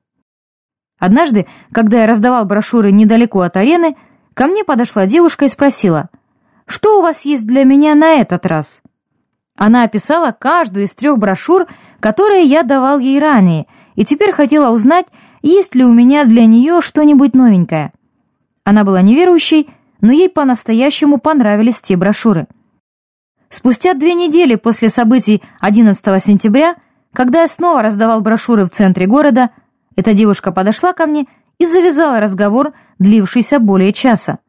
[0.98, 3.98] Однажды, когда я раздавал брошюры недалеко от арены,
[4.34, 6.08] Ко мне подошла девушка и спросила,
[6.66, 8.82] «Что у вас есть для меня на этот раз?»
[9.58, 11.68] Она описала каждую из трех брошюр,
[12.00, 15.08] которые я давал ей ранее, и теперь хотела узнать,
[15.42, 17.92] есть ли у меня для нее что-нибудь новенькое.
[18.64, 19.70] Она была неверующей,
[20.02, 22.48] но ей по-настоящему понравились те брошюры.
[23.50, 26.76] Спустя две недели после событий 11 сентября,
[27.14, 29.50] когда я снова раздавал брошюры в центре города,
[29.96, 31.26] эта девушка подошла ко мне
[31.58, 34.40] и завязала разговор, длившийся более часа.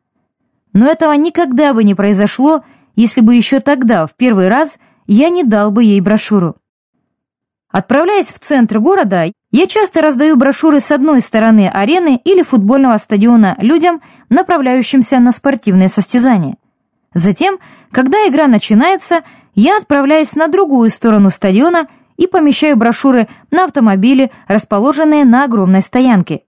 [0.73, 2.63] Но этого никогда бы не произошло,
[2.95, 6.57] если бы еще тогда, в первый раз, я не дал бы ей брошюру.
[7.71, 13.56] Отправляясь в центр города, я часто раздаю брошюры с одной стороны арены или футбольного стадиона
[13.60, 16.56] людям, направляющимся на спортивные состязания.
[17.14, 17.58] Затем,
[17.92, 19.23] когда игра начинается,
[19.54, 26.42] я отправляюсь на другую сторону стадиона и помещаю брошюры на автомобили, расположенные на огромной стоянке.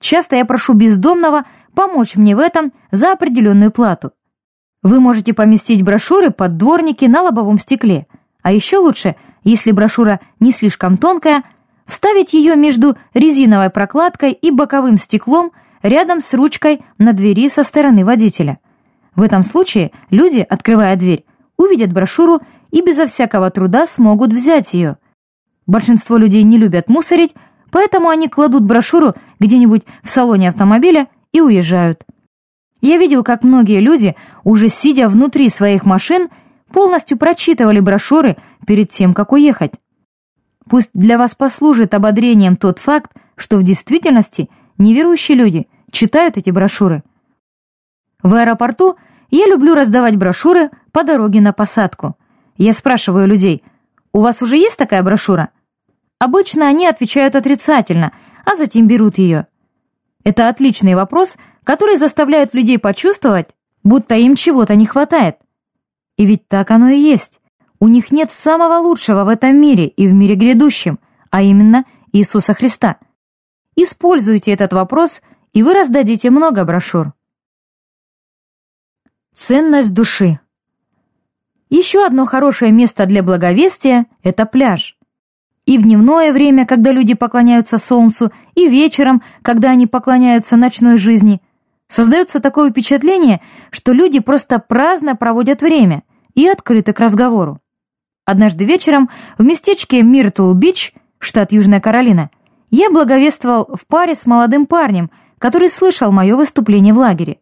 [0.00, 1.44] Часто я прошу бездомного
[1.74, 4.12] помочь мне в этом за определенную плату.
[4.82, 8.06] Вы можете поместить брошюры под дворники на лобовом стекле,
[8.42, 11.42] а еще лучше, если брошюра не слишком тонкая,
[11.86, 18.04] вставить ее между резиновой прокладкой и боковым стеклом рядом с ручкой на двери со стороны
[18.04, 18.58] водителя.
[19.14, 21.24] В этом случае люди, открывая дверь,
[21.56, 22.40] увидят брошюру
[22.70, 24.96] и безо всякого труда смогут взять ее.
[25.66, 27.34] Большинство людей не любят мусорить,
[27.70, 32.04] поэтому они кладут брошюру где-нибудь в салоне автомобиля и уезжают.
[32.80, 36.28] Я видел, как многие люди, уже сидя внутри своих машин,
[36.72, 39.74] полностью прочитывали брошюры перед тем, как уехать.
[40.68, 44.48] Пусть для вас послужит ободрением тот факт, что в действительности
[44.78, 47.02] неверующие люди читают эти брошюры.
[48.22, 48.96] В аэропорту
[49.30, 52.16] я люблю раздавать брошюры по дороге на посадку.
[52.56, 53.62] Я спрашиваю людей,
[54.12, 55.50] «У вас уже есть такая брошюра?»
[56.18, 58.12] Обычно они отвечают отрицательно,
[58.44, 59.46] а затем берут ее.
[60.22, 63.48] Это отличный вопрос, который заставляет людей почувствовать,
[63.82, 65.36] будто им чего-то не хватает.
[66.16, 67.40] И ведь так оно и есть.
[67.80, 70.98] У них нет самого лучшего в этом мире и в мире грядущем,
[71.30, 72.98] а именно Иисуса Христа.
[73.74, 77.12] Используйте этот вопрос, и вы раздадите много брошюр.
[79.34, 80.38] Ценность души.
[81.70, 84.98] Еще одно хорошее место для благовестия– это пляж.
[85.64, 91.40] И в дневное время, когда люди поклоняются солнцу, и вечером, когда они поклоняются ночной жизни,
[91.92, 96.02] создается такое впечатление, что люди просто праздно проводят время
[96.34, 97.60] и открыты к разговору.
[98.24, 102.30] Однажды вечером в местечке Миртл-Бич, штат Южная Каролина,
[102.70, 107.40] я благовествовал в паре с молодым парнем, который слышал мое выступление в лагере.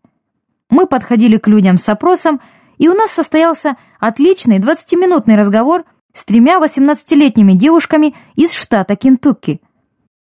[0.69, 2.41] Мы подходили к людям с опросом,
[2.79, 9.61] и у нас состоялся отличный 20-минутный разговор с тремя 18-летними девушками из штата Кентукки.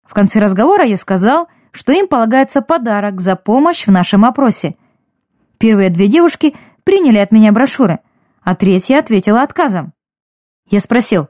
[0.03, 4.75] В конце разговора я сказал, что им полагается подарок за помощь в нашем опросе.
[5.59, 7.99] Первые две девушки приняли от меня брошюры,
[8.41, 9.93] а третья ответила отказом.
[10.71, 11.27] Я спросил,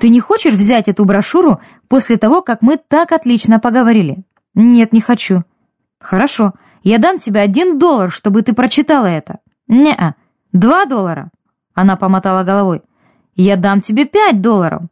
[0.00, 5.02] «Ты не хочешь взять эту брошюру после того, как мы так отлично поговорили?» «Нет, не
[5.02, 5.42] хочу».
[6.00, 9.40] «Хорошо, я дам тебе один доллар, чтобы ты прочитала это».
[9.66, 10.14] «Не-а,
[10.52, 11.30] два доллара».
[11.74, 12.80] Она помотала головой.
[13.34, 14.84] «Я дам тебе пять долларов».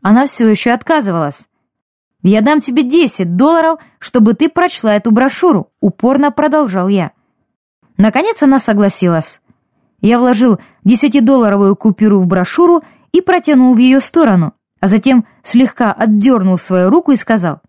[0.00, 1.48] Она все еще отказывалась.
[2.22, 7.12] «Я дам тебе десять долларов, чтобы ты прочла эту брошюру», упорно продолжал я.
[7.96, 9.40] Наконец она согласилась.
[10.00, 16.58] Я вложил десятидолларовую купюру в брошюру и протянул в ее сторону, а затем слегка отдернул
[16.58, 17.60] свою руку и сказал,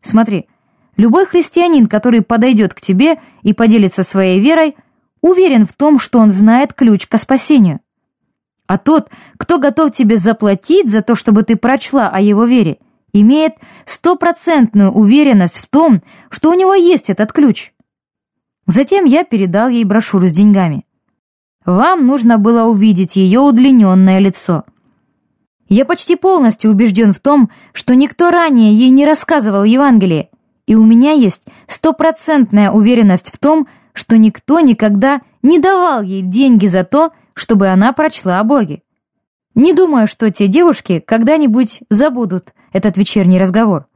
[0.00, 0.48] «Смотри,
[0.96, 4.76] любой христианин, который подойдет к тебе и поделится своей верой,
[5.20, 7.80] уверен в том, что он знает ключ к спасению.
[8.66, 12.78] А тот, кто готов тебе заплатить за то, чтобы ты прочла о его вере,
[13.12, 13.54] имеет
[13.84, 17.72] стопроцентную уверенность в том, что у него есть этот ключ».
[18.66, 20.84] Затем я передал ей брошюру с деньгами.
[21.64, 24.64] Вам нужно было увидеть ее удлиненное лицо.
[25.68, 30.30] Я почти полностью убежден в том, что никто ранее ей не рассказывал Евангелие,
[30.66, 36.66] и у меня есть стопроцентная уверенность в том, что никто никогда не давал ей деньги
[36.66, 38.82] за то, чтобы она прочла о Боге.
[39.54, 43.86] Не думаю, что те девушки когда-нибудь забудут этот вечерний разговор.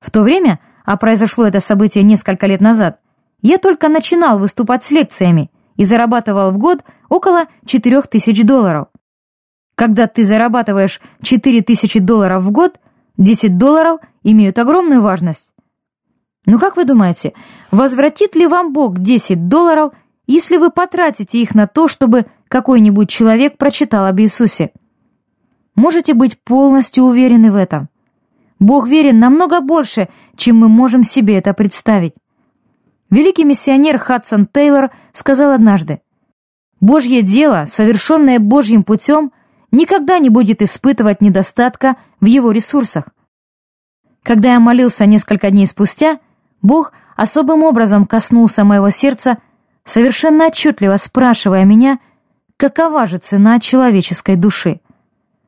[0.00, 3.00] В то время, а произошло это событие несколько лет назад,
[3.42, 8.88] я только начинал выступать с лекциями и зарабатывал в год около 4000 долларов.
[9.74, 12.78] Когда ты зарабатываешь 4000 долларов в год,
[13.16, 15.50] 10 долларов имеют огромную важность.
[16.44, 17.32] Ну как вы думаете,
[17.70, 19.94] возвратит ли вам Бог 10 долларов,
[20.26, 24.72] если вы потратите их на то, чтобы какой-нибудь человек прочитал об Иисусе?
[25.76, 27.88] Можете быть полностью уверены в этом.
[28.58, 32.14] Бог верен намного больше, чем мы можем себе это представить.
[33.08, 36.00] Великий миссионер Хадсон Тейлор сказал однажды,
[36.80, 39.32] «Божье дело, совершенное Божьим путем,
[39.70, 43.04] никогда не будет испытывать недостатка в его ресурсах.
[44.22, 46.18] Когда я молился несколько дней спустя,
[46.62, 49.38] Бог особым образом коснулся моего сердца,
[49.84, 52.00] совершенно отчетливо спрашивая меня,
[52.60, 54.80] какова же цена человеческой души.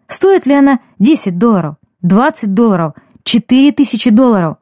[0.06, 4.56] Стоит ли она 10 долларов, 20 долларов, 4 тысячи долларов?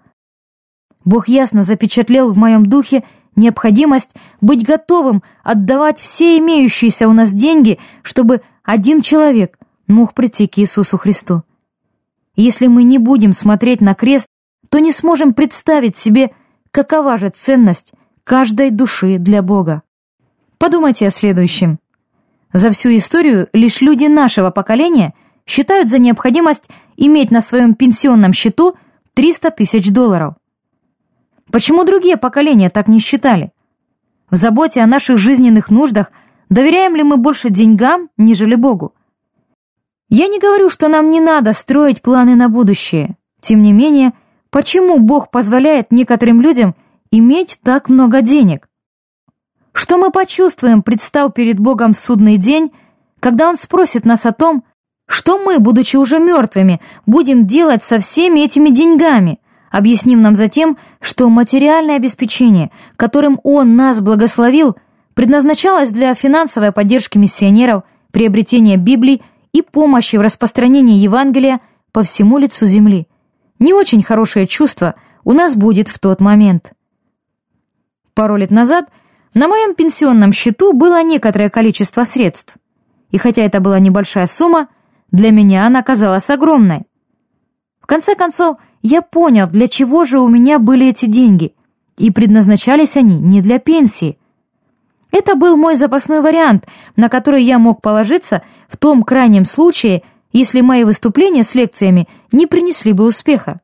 [1.05, 3.05] Бог ясно запечатлел в моем духе
[3.37, 10.59] необходимость быть готовым отдавать все имеющиеся у нас деньги, чтобы один человек мог прийти к
[10.59, 11.45] Иисусу Христу.
[12.35, 14.27] Если мы не будем смотреть на крест,
[14.71, 16.33] то не сможем представить себе,
[16.73, 17.93] какова же ценность
[18.25, 19.83] каждой души для Бога.
[20.59, 21.79] Подумайте о следующем.
[22.53, 25.15] За всю историю лишь люди нашего поколения
[25.47, 28.77] считают за необходимость иметь на своем пенсионном счету
[29.15, 30.35] 300 тысяч долларов.
[31.51, 33.53] Почему другие поколения так не считали?
[34.31, 36.11] В заботе о наших жизненных нуждах
[36.51, 38.93] Доверяем ли мы больше деньгам, нежели Богу?
[40.09, 43.17] Я не говорю, что нам не надо строить планы на будущее.
[43.41, 44.15] Тем не менее,
[44.51, 46.75] почему Бог позволяет некоторым людям
[47.13, 48.69] иметь так много денег?
[49.81, 52.71] Что мы почувствуем, представ перед Богом в судный день,
[53.19, 54.63] когда Он спросит нас о том,
[55.09, 61.31] что мы, будучи уже мертвыми, будем делать со всеми этими деньгами, объяснив нам затем, что
[61.31, 64.77] материальное обеспечение, которым Он нас благословил,
[65.15, 69.23] предназначалось для финансовой поддержки миссионеров, приобретения Библии
[69.55, 73.09] и помощи в распространении Евангелия по всему лицу земли.
[73.59, 76.75] Не очень хорошее чувство у нас будет в тот момент.
[78.13, 78.85] Пару лет назад
[79.35, 82.57] на моем пенсионном счету было некоторое количество средств.
[83.11, 84.69] И хотя это была небольшая сумма,
[85.13, 86.83] для меня она казалась огромной.
[87.81, 91.55] В конце концов, я понял, для чего же у меня были эти деньги,
[91.97, 94.19] и предназначались они не для пенсии.
[95.13, 96.67] Это был мой запасной вариант,
[96.97, 100.03] на который я мог положиться в том крайнем случае,
[100.33, 103.61] если мои выступления с лекциями не принесли бы успеха.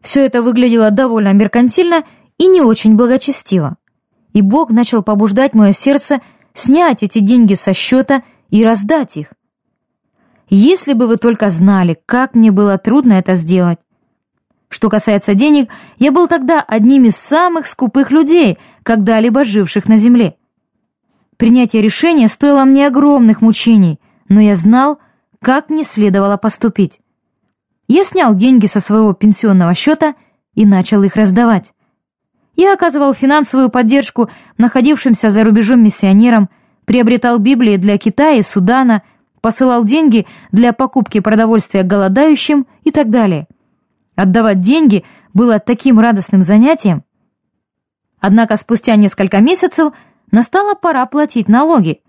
[0.00, 2.04] Все это выглядело довольно меркантильно
[2.38, 3.76] и не очень благочестиво.
[4.36, 6.20] И Бог начал побуждать мое сердце
[6.52, 9.28] снять эти деньги со счета и раздать их.
[10.50, 13.78] Если бы вы только знали, как мне было трудно это сделать.
[14.68, 20.36] Что касается денег, я был тогда одним из самых скупых людей, когда-либо живших на земле.
[21.38, 24.98] Принятие решения стоило мне огромных мучений, но я знал,
[25.40, 27.00] как мне следовало поступить.
[27.88, 30.14] Я снял деньги со своего пенсионного счета
[30.54, 31.72] и начал их раздавать.
[32.56, 36.48] Я оказывал финансовую поддержку находившимся за рубежом миссионерам,
[36.84, 39.02] приобретал Библии для Китая и Судана–
[39.46, 43.46] посылал деньги для покупки продовольствия голодающим и так далее.
[44.16, 45.04] Отдавать деньги
[45.34, 47.04] было таким радостным занятием.
[48.18, 49.92] Однако спустя несколько месяцев
[50.32, 52.00] настала пора платить налоги.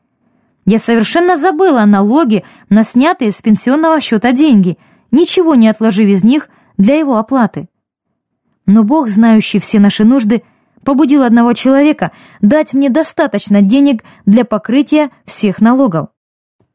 [0.66, 4.80] Я совершенно забыла о налоге на снятые с пенсионного счета деньги,
[5.12, 7.70] ничего не отложив из них для его оплаты.
[8.68, 10.44] Но Бог, знающий все наши нужды,
[10.84, 12.12] побудил одного человека
[12.42, 16.10] дать мне достаточно денег для покрытия всех налогов.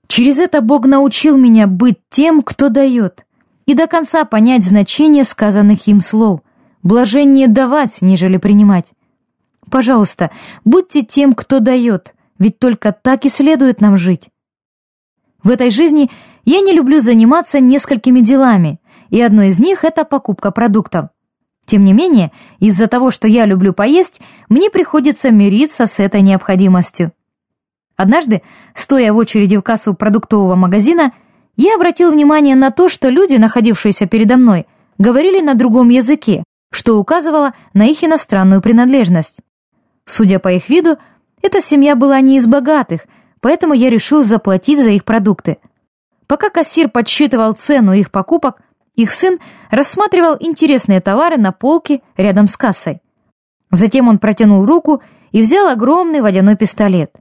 [0.09, 3.25] Через это Бог научил меня быть тем, кто дает,
[3.67, 6.41] и до конца понять значение сказанных им слов.
[6.83, 8.93] Блажение давать, нежели принимать.
[9.71, 10.31] Пожалуйста,
[10.65, 14.29] будьте тем, кто дает, ведь только так и следует нам жить.
[15.43, 16.11] В этой жизни
[16.45, 18.81] я не люблю заниматься несколькими делами,
[19.11, 21.11] и одно из них— это покупка продуктов.
[21.73, 24.21] Тем не менее, из-за того, что я люблю поесть,
[24.51, 27.13] мне приходится мириться с этой необходимостью.
[27.97, 28.43] Однажды,
[28.75, 31.13] стоя в очереди в кассу продуктового магазина,
[31.57, 34.67] я обратил внимание на то, что люди, находившиеся передо мной,
[34.99, 39.39] говорили на другом языке, что указывало на их иностранную принадлежность.
[40.05, 40.99] Судя по их виду,
[41.41, 43.07] эта семья была не из богатых,
[43.41, 45.57] поэтому я решил заплатить за их продукты.
[46.27, 48.61] Пока кассир подсчитывал цену их покупок,
[48.95, 49.39] их сын
[49.71, 53.01] рассматривал интересные товары на полке рядом с кассой.
[53.71, 57.13] Затем он протянул руку и взял огромный водяной пистолет.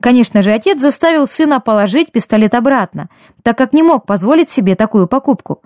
[0.00, 3.08] Конечно же, отец заставил сына положить пистолет обратно,
[3.42, 5.62] так как не мог позволить себе такую покупку.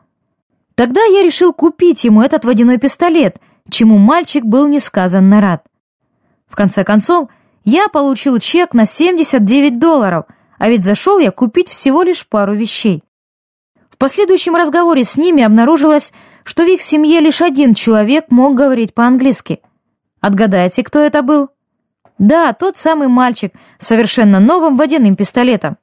[0.75, 3.37] Тогда я решил купить ему этот водяной пистолет,
[3.69, 5.65] чему мальчик был несказанно рад.
[6.49, 7.29] В конце концов,
[7.65, 10.25] я получил чек на 79 долларов,
[10.59, 13.05] а ведь зашел я купить всего лишь пару вещей.
[14.03, 19.61] Последующем разговоре с ними обнаружилось, что в их семье лишь один человек мог говорить по-английски.
[20.21, 21.51] Отгадайте, кто это был?
[22.19, 25.77] Да, тот самый мальчик, совершенно новым водяным пистолетом.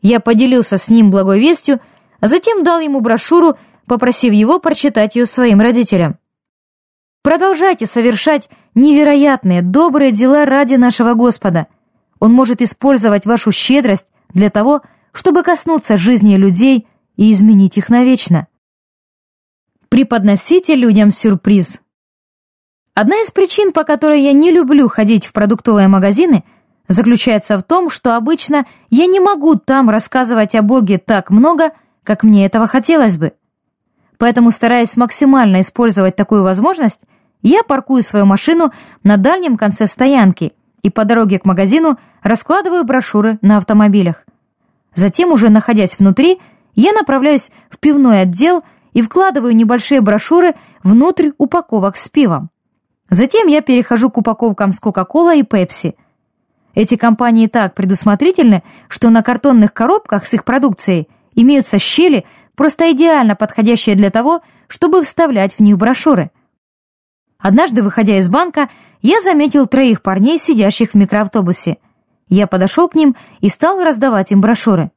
[0.00, 1.80] Я поделился с ним благой вестью,
[2.20, 6.20] а затем дал ему брошюру, попросив его прочитать ее своим родителям.
[7.24, 11.66] Продолжайте совершать невероятные, добрые дела ради нашего Господа.
[12.20, 16.86] Он может использовать вашу щедрость для того, чтобы коснуться жизни людей
[17.16, 18.48] и изменить их навечно.
[19.88, 21.80] Преподносите людям сюрприз.
[22.94, 26.44] Одна из причин, по которой я не люблю ходить в продуктовые магазины,
[26.88, 32.22] заключается в том, что обычно я не могу там рассказывать о Боге так много, как
[32.22, 33.32] мне этого хотелось бы.
[34.18, 37.02] Поэтому, стараясь максимально использовать такую возможность,
[37.42, 40.52] я паркую свою машину на дальнем конце стоянки
[40.82, 44.24] и по дороге к магазину раскладываю брошюры на автомобилях.
[44.94, 46.38] Затем, уже находясь внутри,
[46.74, 52.50] я направляюсь в пивной отдел и вкладываю небольшие брошюры внутрь упаковок с пивом.
[53.10, 55.94] Затем я перехожу к упаковкам с Coca-Cola и Pepsi.
[56.74, 62.24] Эти компании так предусмотрительны, что на картонных коробках с их продукцией имеются щели,
[62.56, 66.30] просто идеально подходящие для того, чтобы вставлять в них брошюры.
[67.38, 68.70] Однажды, выходя из банка,
[69.02, 71.76] я заметил троих парней, сидящих в микроавтобусе.
[72.28, 74.90] Я подошел к ним и стал раздавать им брошюры.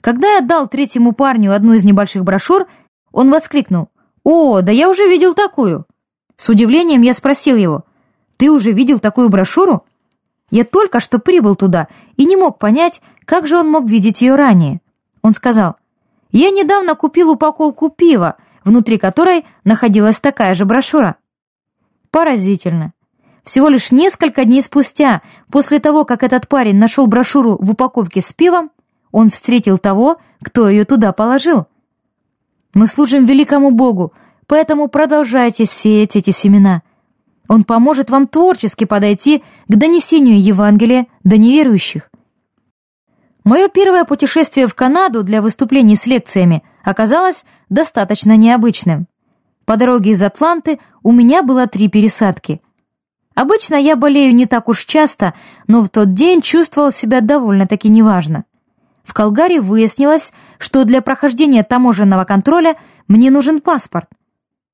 [0.00, 2.66] Когда я дал третьему парню одну из небольших брошюр,
[3.12, 3.88] он воскликнул
[4.24, 5.86] «О, да я уже видел такую!»
[6.36, 7.84] С удивлением я спросил его,
[8.36, 9.84] «Ты уже видел такую брошюру?»
[10.50, 14.34] Я только что прибыл туда и не мог понять, как же он мог видеть ее
[14.34, 14.80] ранее.
[15.22, 15.76] Он сказал,
[16.30, 21.16] «Я недавно купил упаковку пива, внутри которой находилась такая же брошюра».
[22.10, 22.92] Поразительно.
[23.44, 28.32] Всего лишь несколько дней спустя, после того, как этот парень нашел брошюру в упаковке с
[28.32, 28.70] пивом,
[29.12, 31.66] он встретил того, кто ее туда положил.
[32.74, 34.12] Мы служим великому Богу,
[34.46, 36.82] поэтому продолжайте сеять эти семена.
[37.48, 42.10] Он поможет вам творчески подойти к донесению Евангелия до неверующих.
[43.44, 49.06] Мое первое путешествие в Канаду для выступлений с лекциями оказалось достаточно необычным.
[49.64, 52.60] По дороге из Атланты у меня было три пересадки.
[53.34, 55.32] Обычно я болею не так уж часто,
[55.66, 58.44] но в тот день чувствовал себя довольно-таки неважно.
[59.08, 62.76] В Колгаре выяснилось, что для прохождения таможенного контроля
[63.08, 64.06] мне нужен паспорт.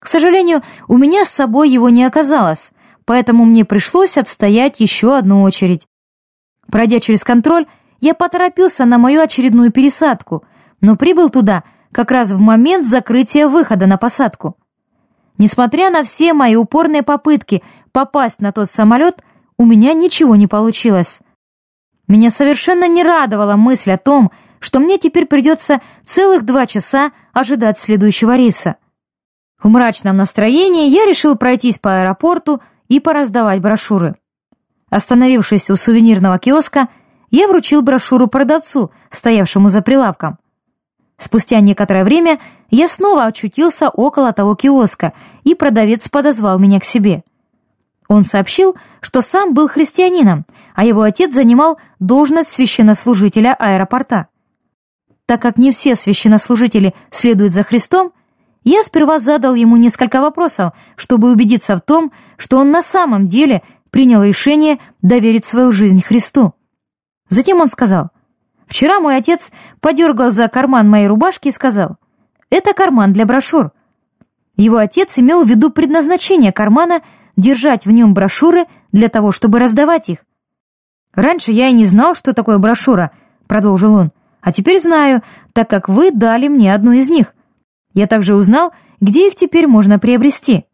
[0.00, 2.72] К сожалению, у меня с собой его не оказалось,
[3.04, 5.86] поэтому мне пришлось отстоять еще одну очередь.
[6.66, 7.66] Пройдя через контроль,
[8.00, 10.44] я поторопился на мою очередную пересадку,
[10.80, 11.62] но прибыл туда
[11.92, 14.56] как раз в момент закрытия выхода на посадку.
[15.38, 17.62] Несмотря на все мои упорные попытки
[17.92, 19.22] попасть на тот самолет,
[19.58, 21.20] у меня ничего не получилось.
[22.06, 24.30] Меня совершенно не радовала мысль о том,
[24.60, 28.76] что мне теперь придется целых два часа ожидать следующего рейса.
[29.62, 34.16] В мрачном настроении я решил пройтись по аэропорту и пораздавать брошюры.
[34.90, 36.88] Остановившись у сувенирного киоска,
[37.30, 40.38] я вручил брошюру продавцу, стоявшему за прилавком.
[41.18, 42.40] Спустя некоторое время
[42.70, 47.24] я снова очутился около того киоска, и продавец подозвал меня к себе.
[48.08, 54.28] Он сообщил, что сам был христианином, а его отец занимал должность священнослужителя аэропорта.
[55.26, 58.12] Так как не все священнослужители следуют за Христом,
[58.62, 63.62] я сперва задал ему несколько вопросов, чтобы убедиться в том, что он на самом деле
[63.90, 66.54] принял решение доверить свою жизнь Христу.
[67.28, 68.10] Затем он сказал,
[68.66, 71.96] Вчера мой отец подергал за карман моей рубашки и сказал,
[72.50, 73.72] «Это карман для брошюр».
[74.56, 77.02] Его отец имел в виду предназначение кармана
[77.36, 80.18] держать в нем брошюры для того, чтобы раздавать их.
[81.14, 83.12] «Раньше я и не знал, что такое брошюра»,—
[83.46, 85.22] продолжил он, «а теперь знаю,
[85.52, 87.34] так как вы дали мне одну из них.
[87.92, 90.64] Я также узнал, где их теперь можно приобрести».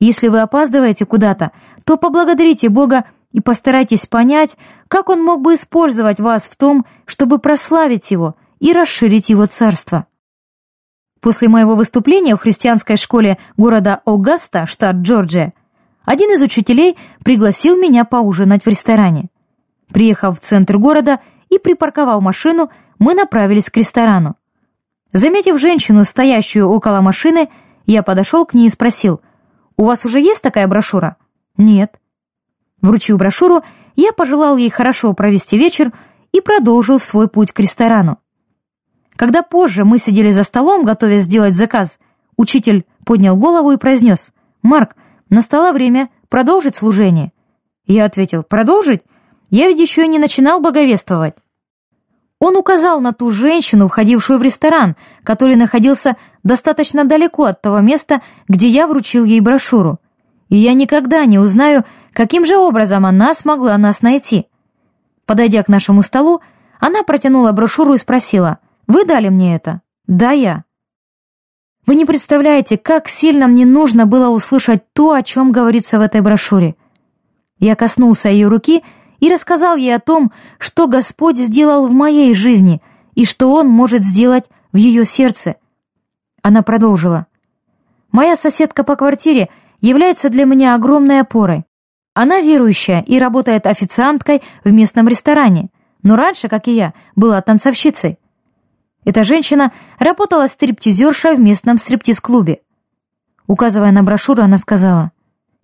[0.00, 1.52] Если вы опаздываете куда-то,
[1.84, 4.56] то поблагодарите Бога и постарайтесь понять,
[4.88, 10.06] как он мог бы использовать вас в том, чтобы прославить его и расширить его царство.
[11.22, 15.54] После моего выступления в христианской школе города Огаста, штат Джорджия,
[16.04, 19.30] один из учителей пригласил меня поужинать в ресторане.
[19.92, 24.34] Приехав в центр города и припарковав машину, мы направились к ресторану.
[25.12, 27.50] Заметив женщину, стоящую около машины,
[27.86, 29.20] я подошел к ней и спросил,
[29.76, 31.16] «У вас уже есть такая брошюра?»
[31.56, 32.00] «Нет».
[32.80, 33.62] Вручив брошюру,
[33.94, 35.92] я пожелал ей хорошо провести вечер
[36.32, 38.18] и продолжил свой путь к ресторану.
[39.16, 41.98] Когда позже мы сидели за столом, готовясь сделать заказ,
[42.36, 44.32] учитель поднял голову и произнес,
[44.62, 44.96] «Марк,
[45.30, 47.32] настало время продолжить служение».
[47.86, 49.02] Я ответил, «Продолжить?
[49.50, 51.34] Я ведь еще и не начинал боговествовать».
[52.38, 58.22] Он указал на ту женщину, входившую в ресторан, который находился достаточно далеко от того места,
[58.48, 60.00] где я вручил ей брошюру.
[60.48, 64.46] И я никогда не узнаю, Каким же образом она смогла нас найти?
[65.24, 66.42] Подойдя к нашему столу,
[66.78, 68.58] она протянула брошюру и спросила,
[68.92, 70.64] «Вы дали мне это?» «Да, я».
[71.86, 76.20] Вы не представляете, как сильно мне нужно было услышать то, о чем говорится в этой
[76.20, 76.76] брошюре.
[77.58, 78.84] Я коснулся ее руки
[79.18, 82.82] и рассказал ей о том, что Господь сделал в моей жизни
[83.14, 85.56] и что Он может сделать в ее сердце.
[86.42, 87.28] Она продолжила.
[88.10, 89.48] «Моя соседка по квартире
[89.80, 91.64] является для меня огромной опорой.
[92.12, 95.70] Она верующая и работает официанткой в местном ресторане,
[96.02, 98.18] но раньше, как и я, была танцовщицей.
[99.04, 102.60] Эта женщина работала стриптизершей в местном стриптиз-клубе.
[103.46, 105.12] Указывая на брошюру, она сказала,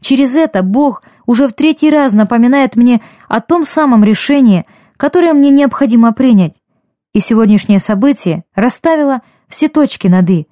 [0.00, 4.66] «Через это Бог уже в третий раз напоминает мне о том самом решении,
[4.96, 6.54] которое мне необходимо принять,
[7.12, 10.48] и сегодняшнее событие расставило все точки над «и».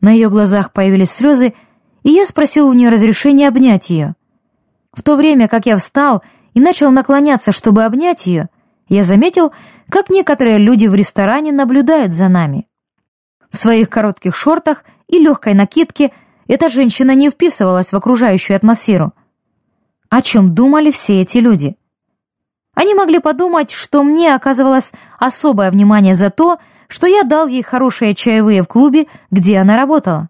[0.00, 1.54] На ее глазах появились слезы,
[2.02, 4.14] и я спросил у нее разрешения обнять ее.
[4.92, 6.22] В то время, как я встал
[6.54, 8.48] и начал наклоняться, чтобы обнять ее,
[8.88, 9.52] я заметил,
[9.90, 12.66] как некоторые люди в ресторане наблюдают за нами.
[13.50, 16.12] В своих коротких шортах и легкой накидке
[16.46, 19.12] эта женщина не вписывалась в окружающую атмосферу.
[20.08, 21.76] О чем думали все эти люди?
[22.74, 28.14] Они могли подумать, что мне оказывалось особое внимание за то, что я дал ей хорошие
[28.14, 30.28] чаевые в клубе, где она работала.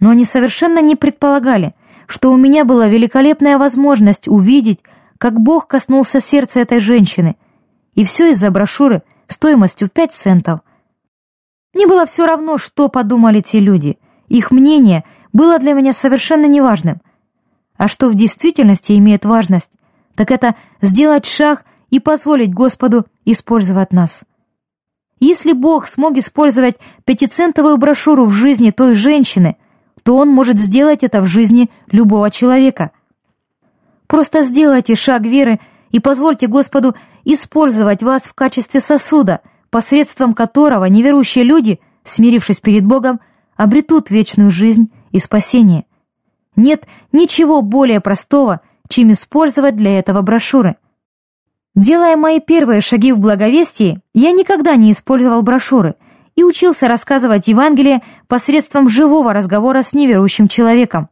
[0.00, 1.74] но они совершенно не предполагали,
[2.06, 4.80] что у меня была великолепная возможность увидеть,
[5.16, 7.36] как Бог коснулся сердца этой женщины,
[7.94, 10.60] и все из-за брошюры стоимостью 5 центов.
[11.72, 13.98] Мне было все равно, что подумали те люди.
[14.28, 17.00] Их мнение было для меня совершенно неважным.
[17.76, 19.72] А что в действительности имеет важность,
[20.14, 24.24] так это сделать шаг и позволить Господу использовать нас.
[25.18, 29.56] Если Бог смог использовать пятицентовую брошюру в жизни той женщины,
[30.02, 32.90] то Он может сделать это в жизни любого человека.
[34.06, 36.94] Просто сделайте шаг веры и позвольте Господу
[37.24, 43.20] использовать вас в качестве сосуда, посредством которого неверующие люди, смирившись перед Богом,
[43.56, 45.84] обретут вечную жизнь и спасение.
[46.56, 50.76] Нет ничего более простого, чем использовать для этого брошюры.
[51.74, 55.96] Делая мои первые шаги в благовестии, я никогда не использовал брошюры
[56.36, 61.08] и учился рассказывать Евангелие посредством живого разговора с неверующим человеком.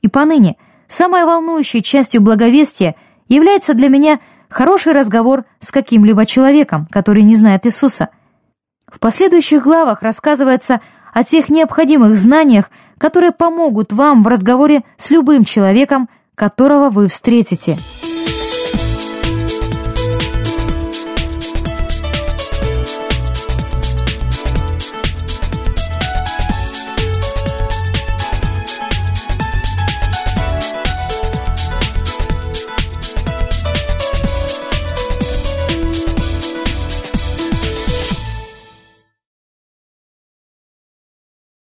[0.00, 0.56] И поныне
[0.88, 2.96] самой волнующей частью благовестия
[3.28, 4.20] является для меня
[4.52, 8.08] хороший разговор с каким-либо человеком, который не знает Иисуса.
[8.86, 10.80] В последующих главах рассказывается
[11.12, 17.76] о тех необходимых знаниях, которые помогут вам в разговоре с любым человеком, которого вы встретите.